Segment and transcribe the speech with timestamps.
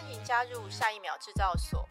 [0.00, 1.86] 欢迎加入下一秒制造所，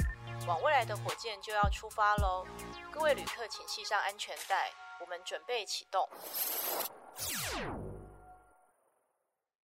[0.48, 2.44] 往未来的火箭就要出发喽！
[2.92, 6.10] 各位旅客，请系上安全带，我们准备启动。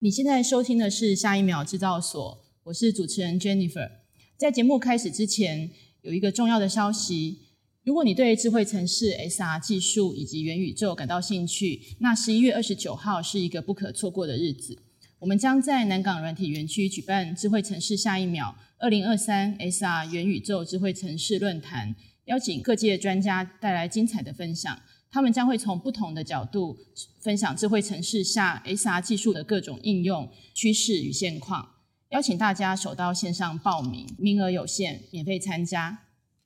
[0.01, 3.91] 你现在收听的是下一秒制造所，我是主持人 Jennifer。
[4.37, 5.71] 在节目开始之前，
[6.03, 7.41] 有一个重要的消息。
[7.84, 14.82] 如果你对智慧城市 SR 技术以及元宇宙感到兴趣，那十一月二十九号是一个不可错过的日子。
[15.19, 21.95] 我们将在南港软体园区举办智慧城市下一秒二零二三 SR 元宇宙智慧城市论坛，
[22.27, 24.79] 邀请各界专家带来精彩的分享。
[25.11, 26.76] 他们将会从不同的角度
[27.21, 31.67] 分享智慧城市下 SR 技术的各种应用趋势与现况，
[32.11, 36.03] 邀请大家手到线上报名，名额有限，免费参加。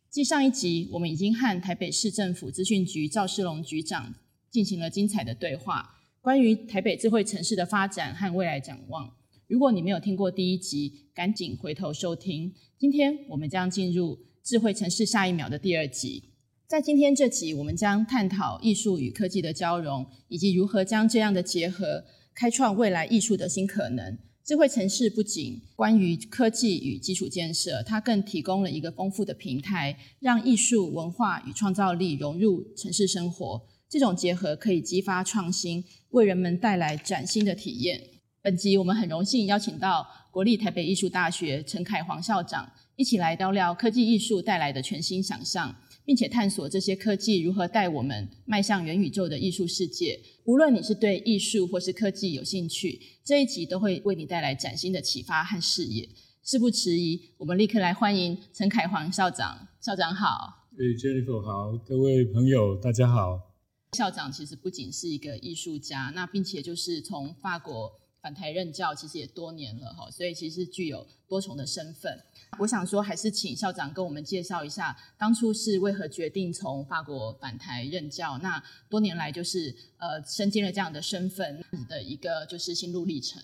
[0.08, 4.14] 继上一集，我们已经和台北市政府资讯局赵世龙局长
[4.48, 9.10] 进行了精彩的对话，关于台北智慧城市的发展和未来展望。
[9.46, 12.52] 如果你没有听过第一集，赶紧回头收听。
[12.78, 16.24] 今天我们将进入智慧城市下一秒的第二集。
[16.66, 24.18] 在今天这集，我们将探讨艺术与科技的交融，以及如何将这样的结合，开创未来艺术的新可能。
[24.44, 33.62] 智慧城市不仅关于科技与基础建设，它更提供了一个丰富的平台，让艺术、文化与创造力融入城市生活。
[33.90, 38.00] 这种结合可以激发创新，为人们带来崭新的体验。
[38.40, 45.74] 本集我们很荣幸邀请到国立台北艺术大学陈凯煌校长，一起来聊聊科技艺术带来的全新想象。
[46.02, 50.18] 并且探索这些科技如何带我们迈向元宇宙的艺术世界。
[50.44, 56.08] 无论你是对艺术或是科技有兴趣，这一集都会为你带来崭新的启发和视野。
[56.42, 59.68] 事不迟疑，我们立刻来欢迎陈凯煌校长。
[59.80, 60.66] 校长好。
[60.78, 63.49] 诶，Jennifer 好，各位朋友大家好。
[63.96, 72.16] 校长其实不仅是一个艺术家，那并且就是从法国返台任教，其实也多年了哈，所以其实具有多重的身份。
[72.58, 78.38] 我想说，还是请校长跟我们介绍一下，当初是为何决定从法国返台任教？
[78.38, 83.42] 那多年来就是呃，身兼了这样的身份的一个就是心路历程。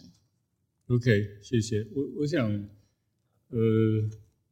[0.89, 1.85] OK，谢谢。
[1.95, 2.49] 我我想，
[3.49, 3.59] 呃，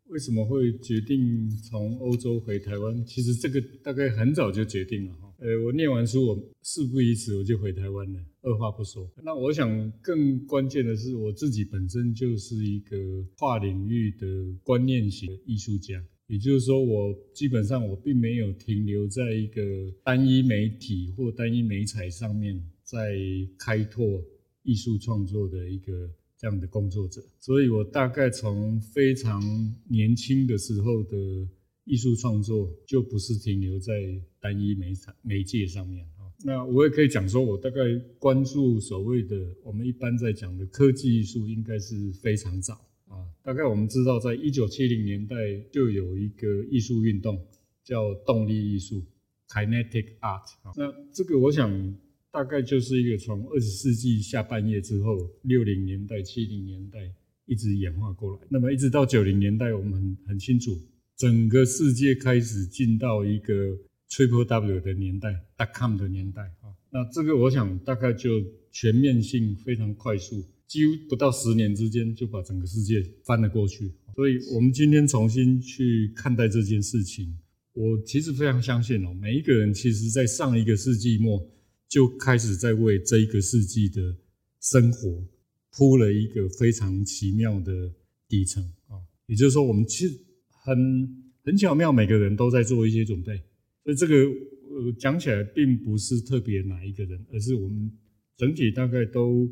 [0.06, 3.06] 为什么会决定从欧洲回台湾？
[3.06, 5.23] 其实这个大概很早就决定了。
[5.38, 8.20] 呃，我念完书，我事不宜迟，我就回台湾了。
[8.42, 9.10] 二话不说。
[9.22, 12.96] 那我想更关键的是，我自己本身就是一个
[13.38, 14.26] 跨领域的
[14.62, 19.62] 观念型艺术家，也就是说，我基本上我并没有停留在一个
[20.04, 23.16] 单一媒体或单一媒材上面，在
[23.58, 24.22] 开拓
[24.62, 27.22] 艺术创作的一个这样的工作者。
[27.40, 29.42] 所以我大概从非常
[29.88, 31.16] 年轻的时候的
[31.84, 33.92] 艺术创作，就不是停留在
[34.40, 36.24] 单一媒材媒介上面啊。
[36.44, 37.80] 那我也可以讲说，我大概
[38.18, 42.74] 关注所谓的我们一般在讲的科技艺术，应该是非常早
[43.06, 43.24] 啊。
[43.42, 45.36] 大概我们知道，在一九七零年代
[45.70, 47.38] 就有一个艺术运动
[47.82, 49.02] 叫动力艺术
[49.48, 50.74] （Kinetic Art）。
[50.76, 51.96] 那这个我想
[52.30, 57.12] 大概就是一个从二十世纪下半叶之后，六零年代、七零年代
[57.46, 58.42] 一直演化过来。
[58.48, 60.72] 那么一直到九零年代，我们很很清楚。
[61.16, 63.78] 整个世界开始进到一个
[64.10, 66.74] Triple W 的年代，dot com 的年代啊。
[66.90, 68.42] 那这个我想大概就
[68.72, 73.92] 全面性非常快速，几乎不到十年之间就把整个世界翻了过去。
[74.16, 77.38] 所以我们今天重新去看待这件事情，
[77.74, 81.48] 我其实非常相信哦，每一个人其实在上一个世纪末
[81.88, 84.16] 就开始在为这一个世纪的
[84.60, 85.24] 生活
[85.70, 87.92] 铺了一个非常奇妙的
[88.28, 88.98] 底层啊。
[89.26, 90.18] 也就是说，我们其实。
[90.64, 90.76] 很
[91.44, 93.36] 很巧妙，每个人都在做一些准备，
[93.84, 97.92] 所以这个呃讲起来并不是特别哪一个人，而是我们
[98.36, 99.46] 整体大概都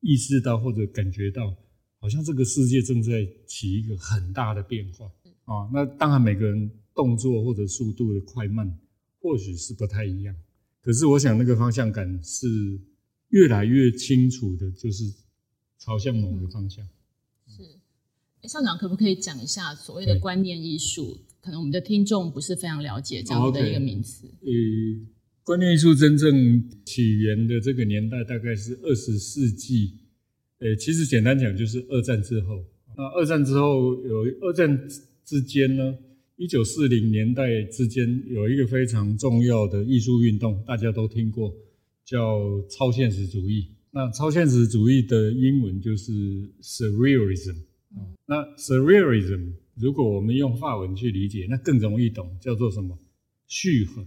[0.00, 1.56] 意识到或者感觉到，
[1.98, 5.06] 好像这个世界正在起一个很大的变化
[5.44, 5.70] 啊。
[5.72, 8.78] 那当然每个人动作或者速度的快慢
[9.20, 10.36] 或许是不太一样，
[10.82, 12.46] 可是我想那个方向感是
[13.30, 15.04] 越来越清楚的，就是
[15.78, 16.86] 朝向某个方向。
[18.46, 21.18] 校长可不可以讲一下所谓的观念艺术？
[21.40, 24.26] 可能我们的听众不是非常了解这样的一个名词。
[24.26, 25.00] 呃、okay.，
[25.42, 29.94] 观念艺术真正起源的这个年代大概是二十世纪。
[30.58, 32.64] 呃，其实简单讲就是二战之后。
[32.96, 34.88] 那二战之后有二战
[35.24, 35.94] 之间呢，
[36.36, 41.54] 一九四零年代之间有一个非常重要的艺术运动，大家都听过，
[42.04, 43.68] 叫超现实主义。
[43.90, 46.12] 那超现实主义的英文就是
[46.60, 47.56] Surrealism。
[48.26, 52.98] 那 Surrealism 如果我们用法文去理解，那更容易懂，叫做什么？
[53.46, 54.06] 虚和，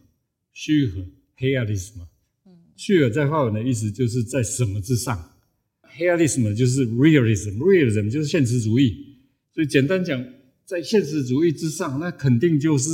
[0.53, 1.05] 虚和
[1.37, 2.07] ，Realism。
[2.75, 5.31] 虚和在法文的意思就是在什么之上
[5.97, 9.17] ？Realism 就是 Realism，Realism 就是现实主义。
[9.53, 10.23] 所以简单讲，
[10.65, 12.89] 在现实主义之上，那肯定就是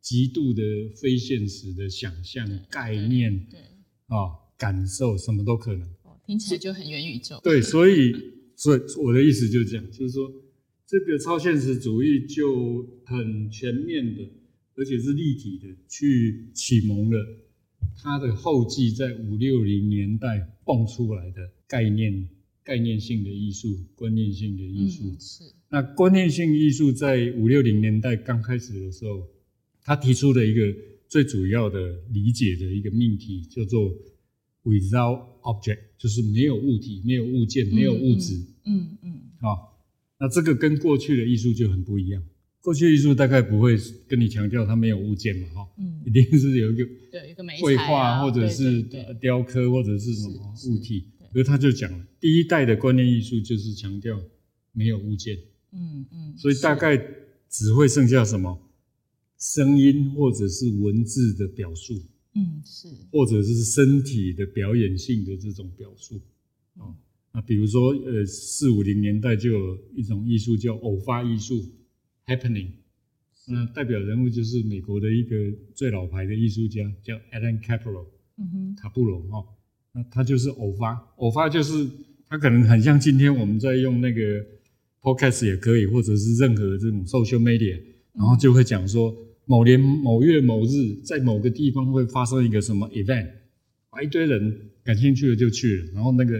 [0.00, 0.62] 极度的
[1.00, 3.60] 非现实的想象概念，对
[4.06, 5.88] 啊、哦，感受什么都可能。
[6.26, 7.40] 听起来就很元宇宙。
[7.42, 8.14] 对，所以，
[8.60, 10.30] 所以我的意思就是这样，就是说，
[10.86, 14.20] 这个超现实主义就很全面的，
[14.74, 17.18] 而且是立体的，去启蒙了
[17.96, 22.28] 它的后继在五六零年代蹦出来的概念、
[22.62, 25.04] 概念性的艺术、观念性的艺术。
[25.04, 25.44] 嗯，是。
[25.70, 29.26] 那观念性艺术在五六零年代刚开始的时候，
[29.82, 30.60] 他提出的一个
[31.08, 31.78] 最主要的
[32.12, 33.90] 理解的一个命题叫做。
[34.62, 38.36] Without object 就是没有物体、没有物件、没有物质。
[38.64, 39.12] 嗯嗯。
[39.40, 39.58] 好、嗯嗯哦，
[40.20, 42.22] 那这个跟过去的艺术就很不一样。
[42.62, 48.82] 过去艺术大概不会跟你强调它没有物件嘛，哈、嗯，一定是有一个对一个绘画或者是
[49.18, 51.06] 雕刻或者是什么物体。
[51.32, 54.20] 所以他就讲了，第一代的观念艺术就是强调
[54.72, 55.38] 没有物件。
[55.72, 56.34] 嗯嗯。
[56.36, 57.00] 所以大概
[57.48, 58.58] 只会剩下什么
[59.38, 61.94] 声音或者是文字的表述。
[62.34, 66.14] 嗯，是，或者是身体的表演性的这种表述，
[66.76, 66.94] 啊、嗯，
[67.32, 71.60] 那比如说，呃，四五零年代就有一种艺术叫偶发艺术
[72.26, 72.68] ，happening，
[73.48, 75.36] 那代表人物就是美国的一个
[75.74, 78.06] 最老牌的艺术家，叫 Alan Capello，
[78.36, 79.44] 嗯哼，卡布罗哈，
[79.90, 81.84] 那他就是偶发，偶发就是
[82.28, 84.46] 他可能很像今天我们在用那个
[85.02, 87.82] podcast 也可以，或者是任何这种 social media，
[88.12, 89.12] 然后就会讲说。
[89.50, 93.28] 某年某月某日，在某个地方会发生一个什么 event，
[94.00, 96.38] 一堆人感兴趣的就去了，然后那个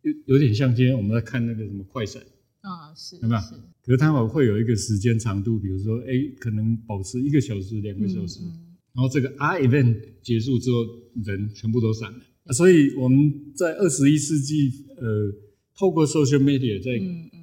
[0.00, 2.22] 有有点像今天我们在看那个什么快闪
[2.62, 3.40] 啊，是，有没有？
[3.42, 3.48] 是。
[3.84, 6.08] 可是他们会有一个时间长度，比如说，哎，
[6.38, 10.86] 可能保持一个小时、两个小时，嗯嗯、然后这个 R event 结束之后，
[11.22, 12.18] 人全部都散了。
[12.44, 15.30] 嗯、所以我们在二十一世纪，呃，
[15.78, 16.92] 透过 social media 在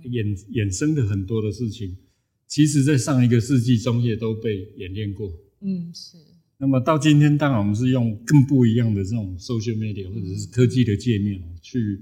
[0.10, 1.96] 衍衍生的很多的事情。
[2.47, 5.31] 其实，在上一个世纪中叶都被演练过。
[5.62, 6.18] 嗯，是。
[6.57, 12.01] 那么到今天，当然我们是用更不一样的这种 social media、嗯、或者是科技的界面去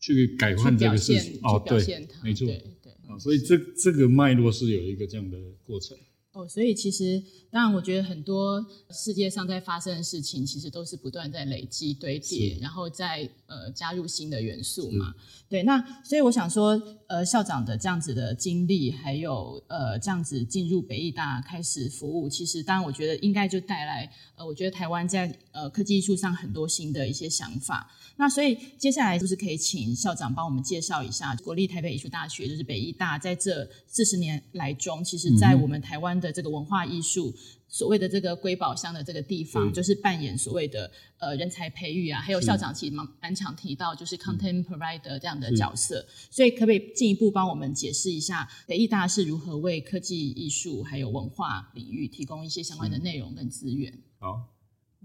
[0.00, 1.38] 去改换这个事情。
[1.42, 1.78] 哦，对，
[2.22, 2.46] 没错。
[2.46, 2.92] 对对。
[3.06, 5.96] 啊，所以这这个脉络是有一个这样的过程。
[6.32, 15.12] 哦，所以其实，当然，我觉得很多世界上在发生的事情，其实都是不断在累积堆叠，然后再呃加入新的元素嘛。
[15.48, 27.90] 对，那所以我想说，呃，校长的这样子的经历，还有呃这样子进入北艺大开始服务，其实当然我觉得应该就带来呃，我觉得台湾在呃科技艺术上很多新的一些想法。
[28.16, 37.34] 那所以接下来就是可以请校长帮我们介绍一下国立台北艺术大学，就是北艺大在这四十年来中，其实在我们台湾的这个文化艺术
[37.68, 53.92] 所谓的这个瑰宝箱的这个地方，就是扮演所谓的呃人才培育啊，还有校长其实蛮蛮常提到就是 content provider 这样的角色，所以可不可以进一步帮我们解释一下北艺大是如何为科技艺术还有文化领域提供一些相关的内容跟资源？
[54.18, 54.54] 好，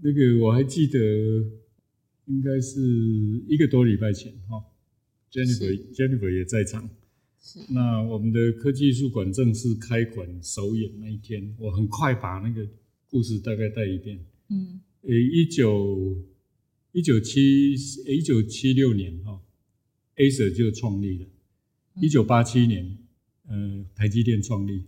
[0.02, 0.98] 那个我还记得。
[2.26, 2.80] 应该是
[3.46, 4.64] 一个多礼拜前哈
[5.30, 6.88] ，Jennifer Jennifer 也在场。
[7.44, 7.60] 是。
[7.68, 12.66] 那我们的科技艺术馆正式开馆首演那一天，我很快把那个
[13.06, 14.18] 故事大概带一遍。
[14.48, 14.80] 嗯。
[15.02, 16.24] 呃，一九
[16.92, 17.74] 一九七
[18.06, 19.38] 一九七六年哈
[20.16, 21.26] ，Acer 就创立了。
[22.00, 22.96] 一九八七年，
[23.46, 24.84] 呃，台积电创立。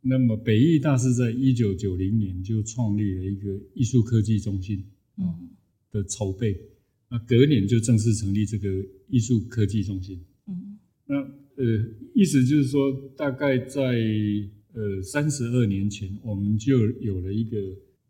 [0.00, 4.84] 那么北艺大是在一九九零年就创立了一个艺术科技中心，
[5.16, 5.48] 嗯，
[5.92, 6.60] 的筹备。
[7.08, 8.68] 那隔年就正式成立这个
[9.06, 10.20] 艺术科技中心。
[11.62, 11.66] 呃，
[12.12, 13.80] 意思就是说，大概在
[14.72, 17.56] 呃三十二年前，我们就有了一个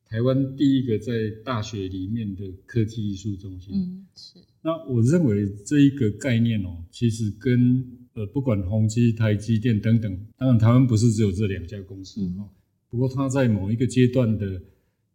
[0.06, 1.12] 台湾第一个在
[1.44, 3.74] 大学里面的科技艺术中心。
[3.74, 4.38] 嗯，是。
[4.62, 12.48] 那我认为这一个概念哦，其实跟呃不管宏基、台积电等等，当然台湾不是只有这两家公司哈，嗯，
[12.88, 14.62] 不过它在某一个阶段的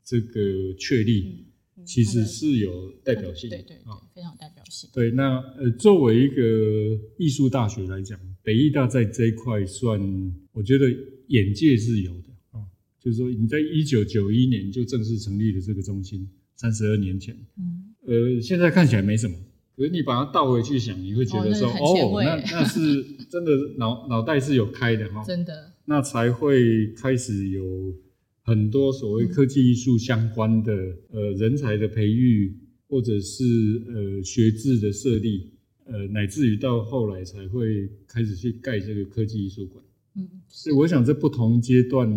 [0.04, 1.22] 这个确立。
[1.40, 1.44] 嗯
[1.88, 3.80] 其实是有代表性的，对对对，
[4.14, 4.90] 非常有代表性。
[4.94, 10.00] 对，那呃，作为一个艺术大学来讲，北艺大在这一块算，
[10.52, 10.86] 我觉得
[11.28, 12.60] 眼界是有的啊。
[13.00, 19.38] 就是说，你在一九九一年就正式成立了这个中心，三十二年前，嗯，呃，现在看起来没什么，
[19.78, 27.96] 可是你把它倒回去想，你会觉得说，哦，那那是真的脑脑袋是有开的哈， 真的，那才会开始有。
[28.48, 30.74] 很多所谓科技艺术相关的、
[31.12, 33.44] 嗯、呃人才的培育，或者是
[33.90, 35.52] 呃学制的设立，
[35.84, 39.84] 呃乃至于到后来才会开始去盖这个科技艺术馆。
[40.16, 42.10] 嗯，所以我想在不同阶段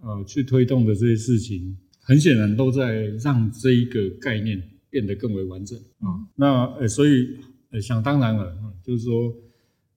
[0.00, 6.12] 啊、呃、去推动的这些事情，很显然都在让这一个概念变得更为完整啊。
[6.20, 7.28] 嗯、那呃所以
[7.70, 8.54] 呃想当然了，
[8.84, 9.34] 就是说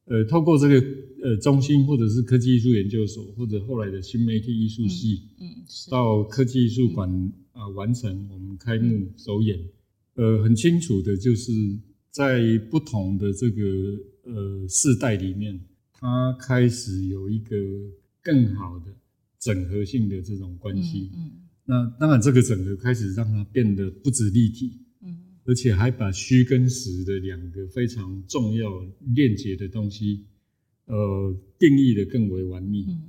[0.06, 0.86] 呃，透过这个
[1.22, 5.48] 呃中心，或者是科技艺术研究所，或者后来的新媒体艺术系，嗯，
[5.90, 7.10] 到科技艺术馆
[7.54, 9.60] 啊、呃、完成我们开幕首演，
[10.16, 11.52] 嗯、呃，很清楚的就是
[12.10, 13.64] 在不同的这个
[14.24, 15.60] 呃世代里面，
[15.94, 17.56] 它开始有一个
[18.22, 18.94] 更好的
[19.40, 21.10] 整合性的这种关系。
[21.14, 21.32] 嗯，嗯
[21.66, 24.78] 那当然这个整合开始让它变得不止立体。
[25.44, 30.24] 而且还把虚跟实的两个非常重要链接的东西，
[30.86, 32.86] 呃，定义得更为完密。
[32.88, 33.02] 嗯，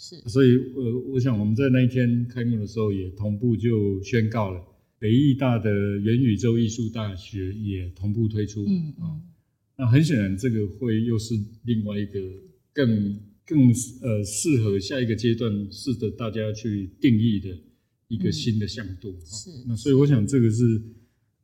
[0.00, 0.16] 是。
[0.26, 4.58] 所以，呃，我想我们在那一天开幕的时候，也同步就宣告了，
[4.98, 8.64] 北艺大的元宇宙艺术大学也同步推出。
[8.66, 9.20] 嗯嗯。
[9.76, 12.18] 那很显然，这个会又是另外一个
[12.72, 13.68] 更更
[14.00, 17.48] 呃适合下一个阶段，试着大家去定义的
[18.08, 19.10] 一个新的向度。
[19.10, 19.50] 嗯、是。
[19.68, 20.80] 那所以，我想这个是。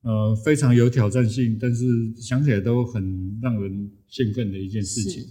[0.02, 1.84] 呃，非常有挑战性，但是
[2.14, 5.24] 想起来都很让人兴奋的一件事情。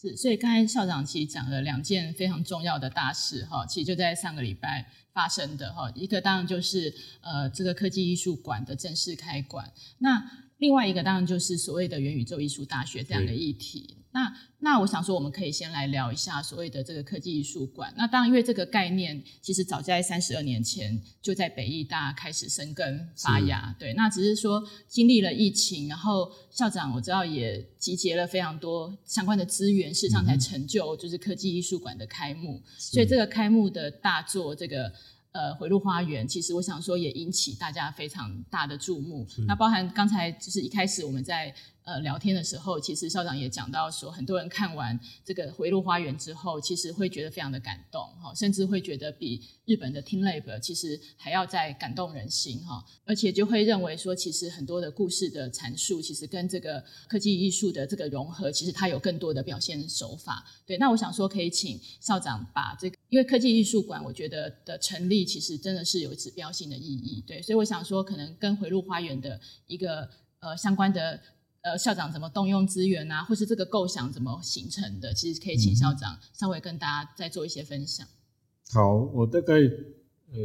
[0.00, 5.90] 是，所以刚才校长其实讲了两件非常重要的大事哈，其实就在上个礼拜发生的哈。
[5.96, 10.24] 一个当然就是呃，这个科技艺术馆的正式开馆，那
[10.58, 13.96] 另外一个当然就是所谓的元宇宙艺术大学这样的议题。
[14.10, 17.92] 那那我想说，我们可以先来聊一下所谓的这个科技艺术馆。
[17.96, 23.72] 那当然，因为这个概念其实早在三十二年前就在北艺大开始生根发芽。
[23.78, 32.60] 对，那只是说经历了疫情，然后校长我知道也集结了非常多相关的资源，事实上才成就就是科技艺术馆的开幕。
[32.78, 34.92] 所以这个开幕的大作，这个。
[35.32, 39.26] 呃，回路花园其实我想说也引起大家非常大的注目。
[39.46, 41.54] 那包含刚才就是一开始我们在
[41.88, 60.44] 呃聊天的时候，其实校长也讲到说，很多人看完这个回路花园之后，其实会觉得非常的感动哈，甚至会觉得比日本的听泪其实还要再感动人心哈，而且就会认为说，其实很多的故事的阐述，其实跟这个科技艺术的这个融合，其实它有更多的表现手法。
[60.66, 62.98] 对，那我想说可以请校长把这个。
[63.08, 70.06] 因为科技艺术馆，我觉得的成立其实真的是有指标性的意义，对，所以我想说，可能跟回路花园的一个
[70.40, 71.18] 呃相关的
[71.62, 78.06] 呃校长怎么动用资源啊，或是这个构想怎么形成的，其实可以请校长稍微跟大家再做一些分享。
[78.06, 80.38] 嗯、好，我大概呃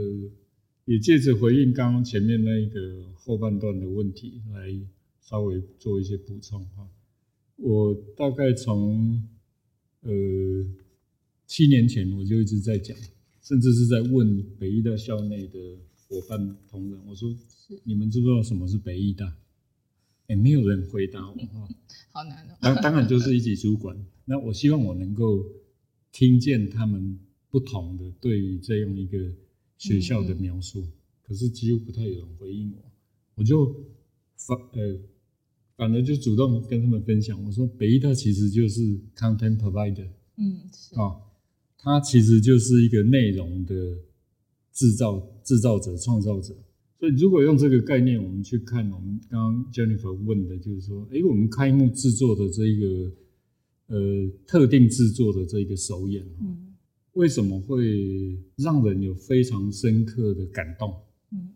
[0.85, 2.79] 也借着回应刚刚前面那一个
[3.15, 4.67] 后半段的问题，来
[5.21, 6.87] 稍微做一些补充哈。
[7.57, 9.27] 我大概从
[10.01, 10.11] 呃。
[11.45, 12.97] 七年前我就一直在讲，
[13.43, 15.59] 甚至是在问北艺大校内的
[16.07, 17.29] 伙伴同仁，我说：
[17.83, 19.35] 你们知不知道什么是北艺大？
[20.33, 21.67] 哎，没有人回答我哈。
[22.11, 22.57] 好难哦。
[22.59, 23.95] 当当然就是一级主管。
[24.25, 25.45] 那我希望我能够
[26.11, 29.17] 听见他们不同的对于这样一个
[29.77, 30.87] 学校的描述，
[31.21, 32.83] 可是几乎不太有人回应我。
[33.35, 33.75] 我就
[34.35, 34.99] 反呃，
[35.75, 38.81] 反而就主动跟他们分享，我说北艺大其实就是
[39.15, 40.07] content provider。
[40.37, 41.15] 嗯，是啊。
[41.77, 43.97] 它其实就是一个内容的
[44.71, 46.55] 制造、制造者、创造者。
[47.03, 53.11] 所以，如果用这个概念，我们去看我们刚刚 Jennifer 问的，就是说，哎，我们开幕制作的这一个
[53.87, 56.73] 呃特定制作的这一个首演，嗯，
[57.11, 60.95] 为什么会让人有非常深刻的感动？
[61.33, 61.49] 嗯，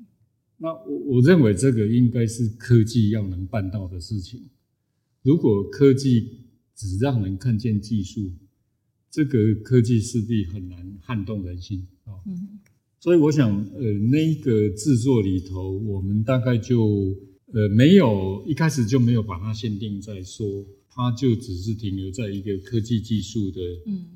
[0.57, 4.41] 那我我认为这个应该是科技要能办到的事情。
[5.21, 6.41] 如果科技
[6.75, 8.33] 只让人看见技术，
[9.09, 12.59] 这个科技势必很难撼动人心啊，嗯，
[12.99, 17.15] 所以我想，呃，那个制作里头，我们大概就
[17.53, 23.61] 呃没有一开始就没有把它限定在说，它就只是停留在一个科技技术的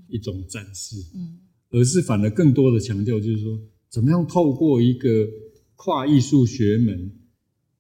[0.09, 1.37] 一种展示，嗯，
[1.69, 3.59] 而是反而更多的强调就是说，
[3.89, 5.27] 怎么样透过一个
[5.75, 7.11] 跨艺术学门，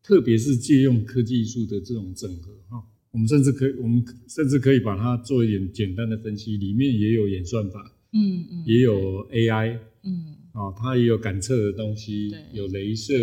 [0.03, 2.83] 特别是借用科技艺术的这种整合，哈。
[3.11, 13.13] 我们甚至可以，我们甚至可以把它做一点简单的分析，里面也有演算法，嗯嗯，也有 AI，嗯，啊、哦，它也有感测的东西，有镭射，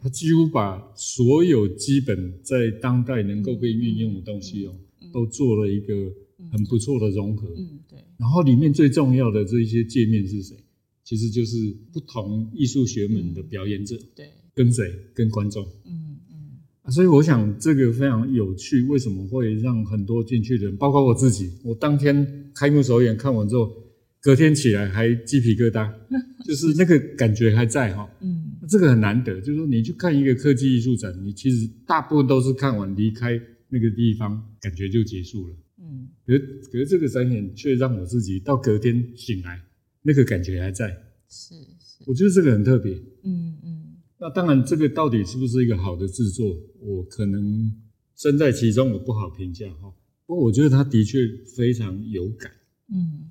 [0.00, 4.74] 它几乎把所有基本在当代能够被运用的东西哦，
[5.12, 6.12] 都做了一个
[6.52, 7.98] 很不错的融合，嗯对。
[8.16, 10.56] 然后里面最重要的这一些界面是谁？
[11.02, 14.92] 其实就是不同艺术学门的表演者，对，跟谁？
[15.14, 16.18] 跟观众，嗯。
[16.90, 23.70] 所以我想这个非常有趣，为什么会让很多进去的人，包括我自己，我当天开幕首演看完之后，
[24.22, 25.90] 隔天起来还鸡皮疙瘩，
[26.44, 28.08] 就是那个感觉还在哈。
[28.20, 35.54] 嗯，这个很难得，就是说你去看一个科技艺术展，你其实大部分都是看完离开那个地方，感觉就结束了。
[35.78, 36.38] 嗯，可是
[36.70, 39.60] 可是这个展演却让我自己到隔天醒来，
[40.02, 40.88] 那个感觉还在。
[41.28, 42.94] 是是，我觉得这个很特别。
[43.24, 43.96] 嗯嗯。
[44.18, 47.72] 那当然，这个到底是不是一个好的制作，我可能
[48.16, 49.90] 身在其中，我不好评价哈。
[50.26, 51.20] 不过我觉得他的确
[51.56, 52.52] 非常有感。
[52.92, 53.29] 嗯，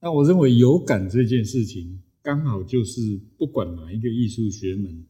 [0.00, 5.04] 那我认为有感这件事情，刚好就是不管哪一个艺术学门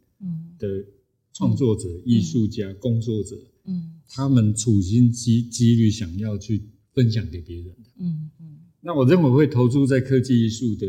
[0.59, 0.85] 的
[1.33, 6.63] 创作者、嗯、艺术家、嗯、工作者，嗯，他们处心积积虑想要去
[6.95, 7.91] 分享给别人的。
[7.99, 8.59] 嗯嗯。
[8.81, 10.87] 那我认为会投注在科技艺术的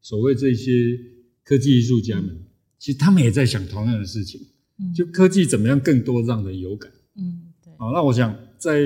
[0.00, 0.98] 所谓这些
[1.42, 2.44] 科技艺术家们，嗯、
[2.78, 4.40] 其实他们也在想同样的事情。
[4.78, 6.92] 嗯，就科技怎么样更多让人有感。
[7.16, 7.72] 嗯，对。
[7.78, 8.78] 好，那我想在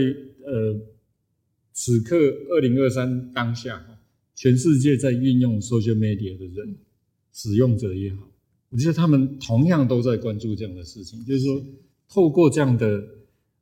[0.47, 0.80] 呃
[1.73, 2.16] 此刻
[2.49, 3.85] 二零二三当下。
[4.35, 6.76] 全世界在运用 social media 的人，
[7.33, 8.29] 使用者也好，
[8.71, 11.64] 我觉得他们同样都在关注这样的事情，就是说，
[12.09, 13.05] 透过这样的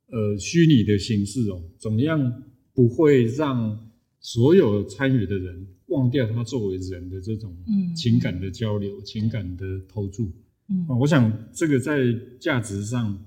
[0.07, 3.89] 呃虚拟的形式哦，怎么样不会让
[4.19, 7.55] 所有参与的人忘掉他作为人的这种
[7.95, 10.31] 情感的交流、情感的投注？
[10.69, 12.01] 嗯，我想这个在
[12.39, 13.23] 价值上，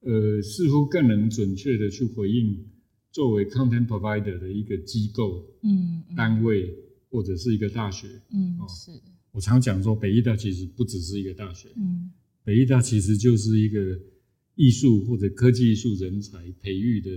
[0.00, 2.62] 呃，似乎更能准确的去回应
[3.10, 6.68] 作为 content provider 的一个机构、嗯，单位。
[7.10, 8.92] 或者是一个大学，嗯，是。
[9.32, 12.10] 我常讲说，北艺大其实不只是一个大学，嗯，
[12.42, 13.98] 北艺大其实就是一个
[14.54, 17.10] 艺术或者科技艺术人才培育的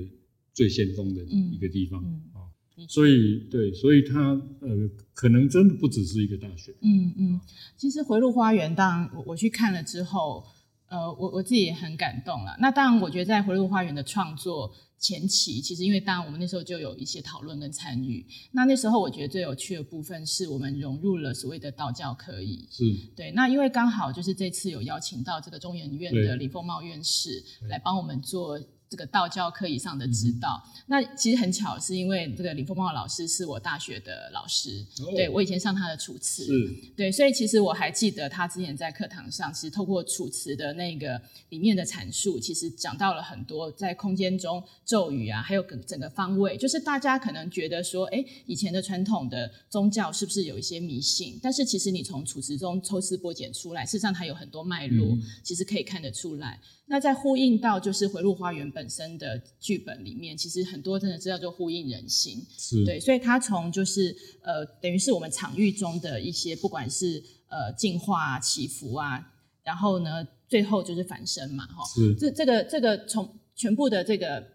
[0.54, 2.46] 最先锋的一个地方，啊，
[2.88, 7.42] 所以对，所以它呃，可能真的不只是一个大学，嗯嗯，
[7.76, 10.46] 其实回路花园，当然我我去看了之后，
[10.94, 12.56] 呃，我我自己也很感动了。
[12.60, 14.72] 那当然，我觉得在回路花园的创作。
[15.00, 18.26] 前期其实，因为当然我们那时候就有一些讨论跟参与。
[18.54, 22.66] 那那时候我觉得最有趣的部分是我们融入了所谓的道教科仪。
[22.72, 22.86] 是。
[23.14, 23.30] 对。
[23.32, 28.58] 那因为刚好就是这次有邀请到这个中研院的李凤茂院士来帮我们做。
[28.94, 36.76] 这个道教课以上的指导，嗯、那其实很巧，是因为这个李凤茂老师是我大学的老师，哦、对我以前上他的楚辞，是。
[36.96, 41.20] 对，所以其实我还记得他之前在课堂上，其实透过楚辞的那个
[41.50, 51.40] 里面的阐述，其实讲到了很多在空间中咒语啊，还有整个方位，就是大家可能觉得说，哎，以前的传统的宗教是不是有一些迷信？
[51.42, 56.60] 但是其实你从楚辞中抽丝剥茧出来，事实上它有很多脉络，嗯、其实可以看得出来。
[56.86, 62.86] 那在呼应到就是回路花园本身的剧本里面，其实很多真的是叫做呼应人心，是。
[62.86, 72.14] 对，所以它从就是呃，等于是我们场域中的一些，不管是呃进化啊、起伏啊，然后呢，最后就是反身嘛，哈，是。
[72.16, 74.52] 这这个这个从全部的这个。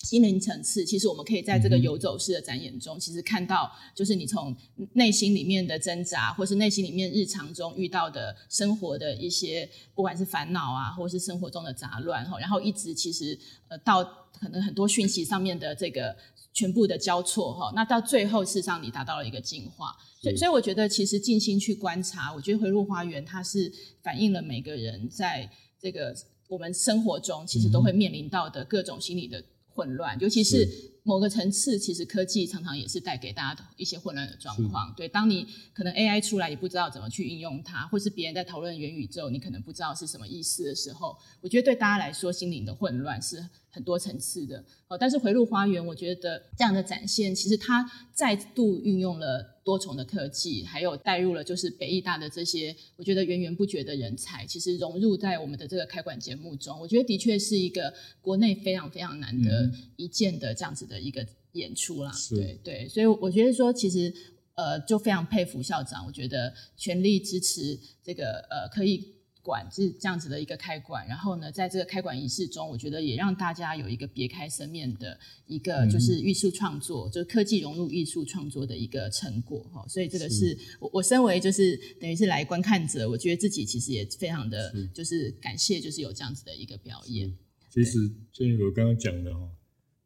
[0.00, 4.54] 心灵层次，其实我们可以在这个游走式的展演中，其实看到，就是你从
[4.92, 14.04] 内心里面的挣扎，或是内心里面日常中遇到的生活的一些，不管是烦恼啊，或是生活中的杂乱哈，然后一直其实呃到
[14.38, 16.14] 可能很多讯息上面的这个
[16.52, 25.48] 全部的交错哈，那到最后事实上你达到了一个净化，所以所以我觉得其实静心去观察，我觉得回路花园它是反映了每个人在
[25.80, 26.14] 这个
[26.48, 29.42] 我们生活中其实都会面临到的各种心理的。
[29.74, 30.68] 混乱，尤其是
[31.02, 34.94] 某个层次，其实科技常常也是带给大家的一些混乱的状况。
[34.96, 44.64] 对，当你可能 AI 出来，你不知道怎么去应用它，或是别人在讨论元宇宙，你可能不知道是什么意思的时候，我觉得对大家来说，心灵的混乱是很多层次的。
[44.88, 49.53] 哦，但是回路花园，我觉得这样的展现，其实它再度运用了。
[49.64, 62.12] 多重的科技，还有带入了就是北艺大的这些，我觉得源源不绝的人才，其实融入在我们的这个开馆节目中，我觉得的确是一个国内非常非常难得一见的这样子的一个演出啦。
[62.32, 64.14] 嗯、对对，所以我觉得说，其实
[64.54, 69.13] 呃，就非常佩服校长，我觉得全力支持这个呃，可以。
[69.44, 79.84] 馆是这样子的一个开馆，然后呢，在这个开馆仪式中，我觉得也让大家有一个别开生面的一个就是艺术创作，嗯、就是科技融入艺术创作的一个成果哈。
[79.86, 87.30] 所以这个是，是我我身为就是等于是来观看者，我觉得自己其实也非常的就是感谢，就是有这样子的一个表演。
[87.68, 87.98] 其实
[88.32, 89.40] 正如我刚刚讲的哈，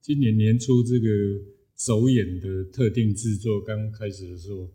[0.03, 1.07] 今年年初这个
[1.77, 4.69] 首演的特定制作刚开始的时候，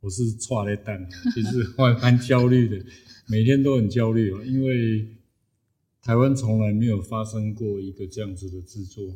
[0.00, 2.84] 我是剉咧等，其实还蛮焦虑的。
[3.30, 5.06] 每天都很焦虑啊，因为
[6.02, 9.14] 台湾从来没有发生过一个这样子的制作。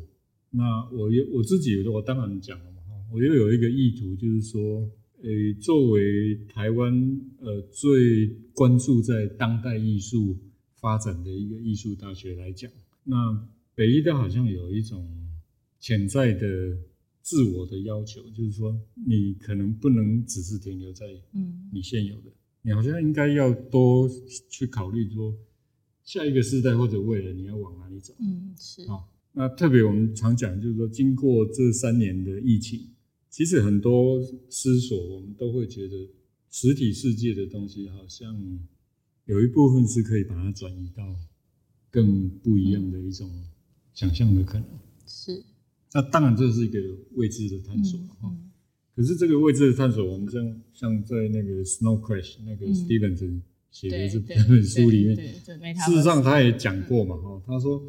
[0.51, 2.77] 那我也我自己，我当然讲了嘛，
[3.11, 4.89] 我又有一个意图，就是说，
[5.21, 10.37] 诶、欸，作为台湾呃最关注在当代艺术
[10.75, 12.71] 发展的一个艺术大学来讲，
[13.03, 15.05] 那北艺大好像有一种
[15.77, 16.47] 潜在的
[17.21, 22.31] 自我的要求，就是说，你可能不能只是停留在嗯你现有的。
[22.65, 24.09] 你好像应该要多
[24.49, 25.31] 去考虑说，
[26.03, 28.11] 下一个世代或者未来你要往哪里走？
[28.19, 28.81] 嗯，是。
[28.89, 32.89] 啊，那特别我们常讲，就是说，经过这三年的疫情，
[33.29, 36.09] 其实很多思索，我们都会觉得，
[36.49, 38.35] 实体世界的东西好像
[39.25, 41.03] 有一部分是可以把它转移到
[41.91, 43.29] 更不一样的一种
[43.93, 44.67] 想象的可能。
[45.05, 45.43] 是。
[45.93, 46.79] 那当然这是一个
[47.11, 48.17] 未知的探索哈。
[48.23, 48.51] 嗯嗯、
[48.95, 55.17] 可是这个位置的探索，我们像像在那个 Snow Crash 那个 Stevenson 写的这本书里面，
[55.85, 57.83] 事实上他也讲过嘛哈，他说，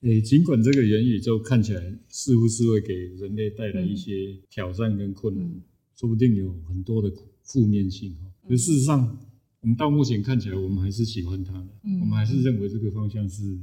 [0.00, 5.62] 诶，尽管这个元宇宙看起来似乎是会给人类带来一些挑战跟困难，嗯、
[5.94, 8.32] 说不定有很多的负面性哈。
[8.48, 9.18] 可事实上，
[9.60, 13.58] 我们到目前看起来，我们还是喜欢它的，嗯、我们还是认为这个方向是。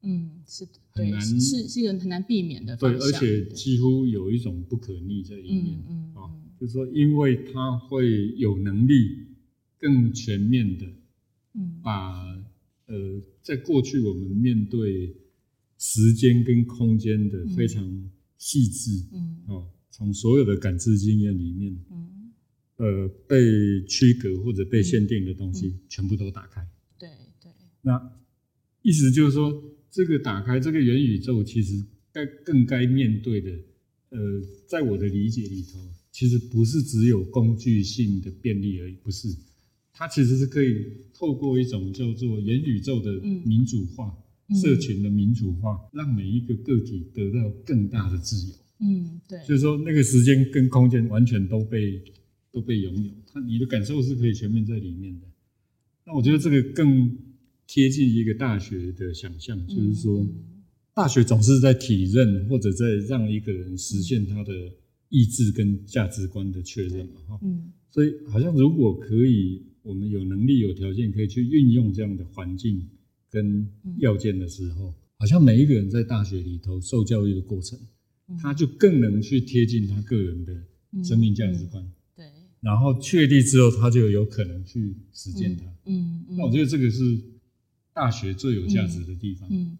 [0.00, 0.72] 嗯，是的，
[1.04, 2.76] 很难，是是一个很难避免的。
[2.76, 5.78] 对，而且几乎有一种不可逆在里面。
[5.88, 9.26] 嗯啊，就是说，因为它会有能力
[9.78, 10.86] 更全面的，
[11.54, 12.24] 嗯，把
[12.86, 15.14] 呃，在过去我们面对
[15.78, 22.32] 时间跟空间的非常细致，嗯，哦，从所有的感知经验里面，嗯，
[22.76, 26.66] 呃，被区隔或者被限定的东西，全部都打开。
[26.98, 27.08] 对
[27.40, 27.52] 对。
[27.82, 28.12] 那
[28.82, 29.62] 意思就是说。
[29.90, 33.50] 这个打开这个元宇宙，其实该更该面对的，
[34.10, 34.18] 呃，
[34.66, 35.78] 在我的理解里头，
[36.12, 39.28] 其实不是只有工具性的便利而已，不是，
[39.92, 44.14] 它其实是可以透过一种叫做元宇宙的民主化、
[44.48, 48.54] 嗯、社群的民主化，嗯、让每一个个体得到更大的自由。
[48.80, 49.38] 嗯，对。
[49.44, 52.02] 所以说，那个时间跟空间完全都被
[52.52, 55.26] 都被拥有，它你的感受是可以全面在里面的。
[56.04, 57.16] 那我觉得这个更。
[57.68, 60.26] 贴近一个大学的想象，就是说，
[60.94, 64.52] 大学总是在体认或者在让一个人实现他的
[65.10, 72.88] 意志跟价值观的确认嘛，哈，嗯，所以好像如果可以，我们有能力有条件可以去运用这样的环境
[73.30, 77.78] 跟要件的时候，好像每一个人在大学里头受教育的过程，
[78.40, 82.24] 他就更能去贴近他个人的生命价值观，对，
[82.62, 87.20] 然后确立之后，他就有可能去实践它，嗯，那我觉得这个是。
[87.98, 89.48] 大学最有价值的地方。
[89.50, 89.78] 嗯，嗯，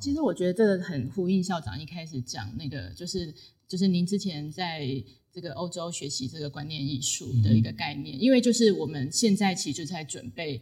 [0.00, 3.34] 其实我觉得这个很呼应校长一开始讲那个，就是
[3.68, 4.86] 就是您之前在
[5.32, 10.60] 这个欧洲学习这个观念艺术的一个概念，嗯、因为就是我们现在其实就在准备，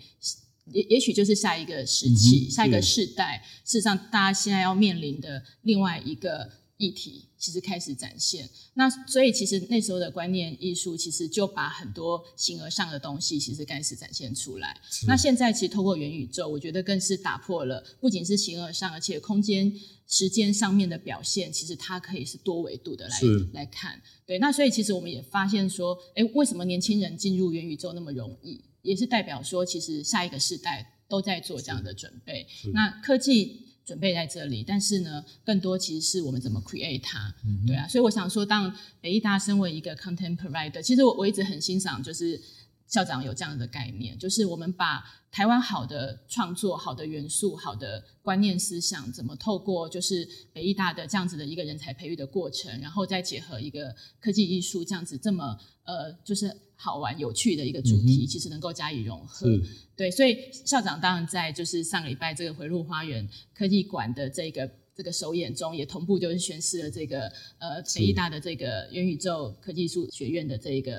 [0.66, 6.60] 也也许就是下一个时期、嗯、下一个世代，事实上大家现在要面临的另外一个。
[6.80, 14.78] 议题其实开始展现，那所以其实那时候的观念艺术其实就把很多形而上的东西其实开始展现出来。
[15.06, 19.72] 那现在其实透过元宇宙，我觉得更是打破了不仅是形而上，而且空间、
[20.06, 23.18] 时间上面的表现，其实它可以是多维度的来
[23.54, 24.00] 来看。
[24.26, 28.62] 对，那所以其实我们也发现说，哎，为什么年轻人进入元宇宙那么容易？
[28.82, 32.46] 也是代表说，其实下一个世代都在做这样的准备。
[32.74, 33.69] 那科技。
[33.84, 42.40] 准备在这里，但是呢，更多其实是我们怎么 create 它，嗯、对啊，所以我想说，当北艺大身为一个 content provider，其实我我一直很欣赏，就是
[42.86, 56.54] 校长有这样的概念，就是我们把台湾好的创作、好的元素、好的观念思想，怎么透过就是北艺大的这样子的一个人才培育的过程，然后再结合一个科技艺术这样子这么呃，就是。
[56.82, 59.46] 好玩有趣的一个主题，嗯、其实能够加以融合。
[59.94, 70.98] 对，所以校长当然在就是上个礼拜这个回路花园科技馆的这个这个首演中，也同步就是宣示了这个呃北艺大的这个元宇宙科技艺术学院的这个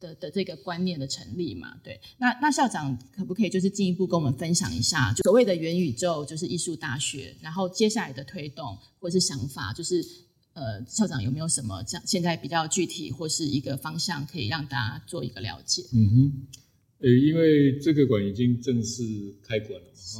[0.00, 1.76] 的的这个观念的成立嘛。
[1.84, 10.02] 对，那那校长可不可以就是进一步跟我们分享一下，就所谓的元宇宙就是艺术大学，然后接下来的推动或是想法，就是。
[10.58, 15.82] 呃，校长有没有什么这样现在比较具体或是一个方向，可以让大家做一个了解？
[15.92, 16.32] 嗯哼，
[16.98, 19.02] 呃，因为这个馆已经正式
[19.40, 20.18] 开馆了嘛，是，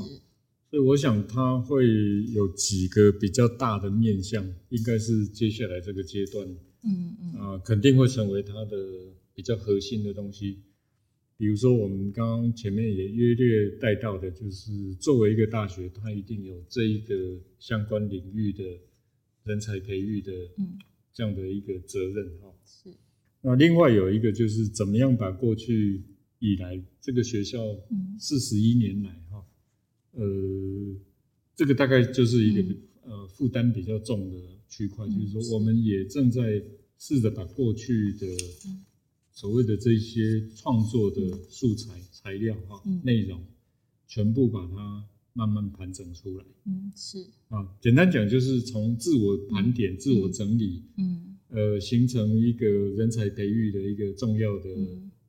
[0.70, 1.85] 所以我想它会
[2.33, 6.46] 有几个比较大的面向，应该是接下来这个阶段，
[6.85, 8.77] 嗯嗯，啊、呃，肯定会成为它的
[9.35, 10.62] 比较核心的东西。
[11.37, 17.14] 比如说，我们刚刚前面也约略带到的，就是作为一个大学，它一定有这一个
[17.59, 18.62] 相关领域的。
[19.48, 20.30] 人才培育的
[21.12, 22.94] 这样的一个责任哈，是。
[23.40, 26.02] 那另外有一个就是怎么样把过去
[26.38, 27.58] 以来这个学校
[28.18, 29.44] 四十一年来哈，
[30.12, 30.24] 呃，
[31.56, 34.37] 这个大概就是一个呃负担比较重的
[34.68, 36.62] 区块，就是说我们也正在
[36.98, 38.26] 试着把过去的
[39.32, 43.42] 所谓的这些创作的素材材料哈内容
[44.06, 45.04] 全部把它。
[45.34, 47.24] 慢慢盘整出来，嗯，是。
[47.48, 54.68] 啊，简单讲就是从自我盘点、嗯、自我整理，嗯，呃，形成一个人才培育的一个重要的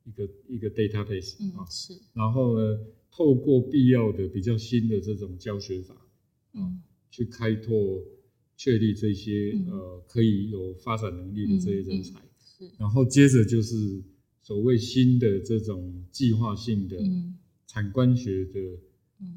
[0.04, 2.80] 一个、嗯、一个 database，嗯，啊，是，然后呢，
[3.12, 5.96] 透过必要的比较新的这种教学法，
[6.54, 6.82] 嗯，
[7.12, 8.04] 去开拓、
[8.58, 14.02] 确立这些、嗯、呃可以有发展能力的这些人才，是，然后接着就是
[14.42, 16.98] 所谓新的这种计划性的
[17.68, 18.60] 产官学的。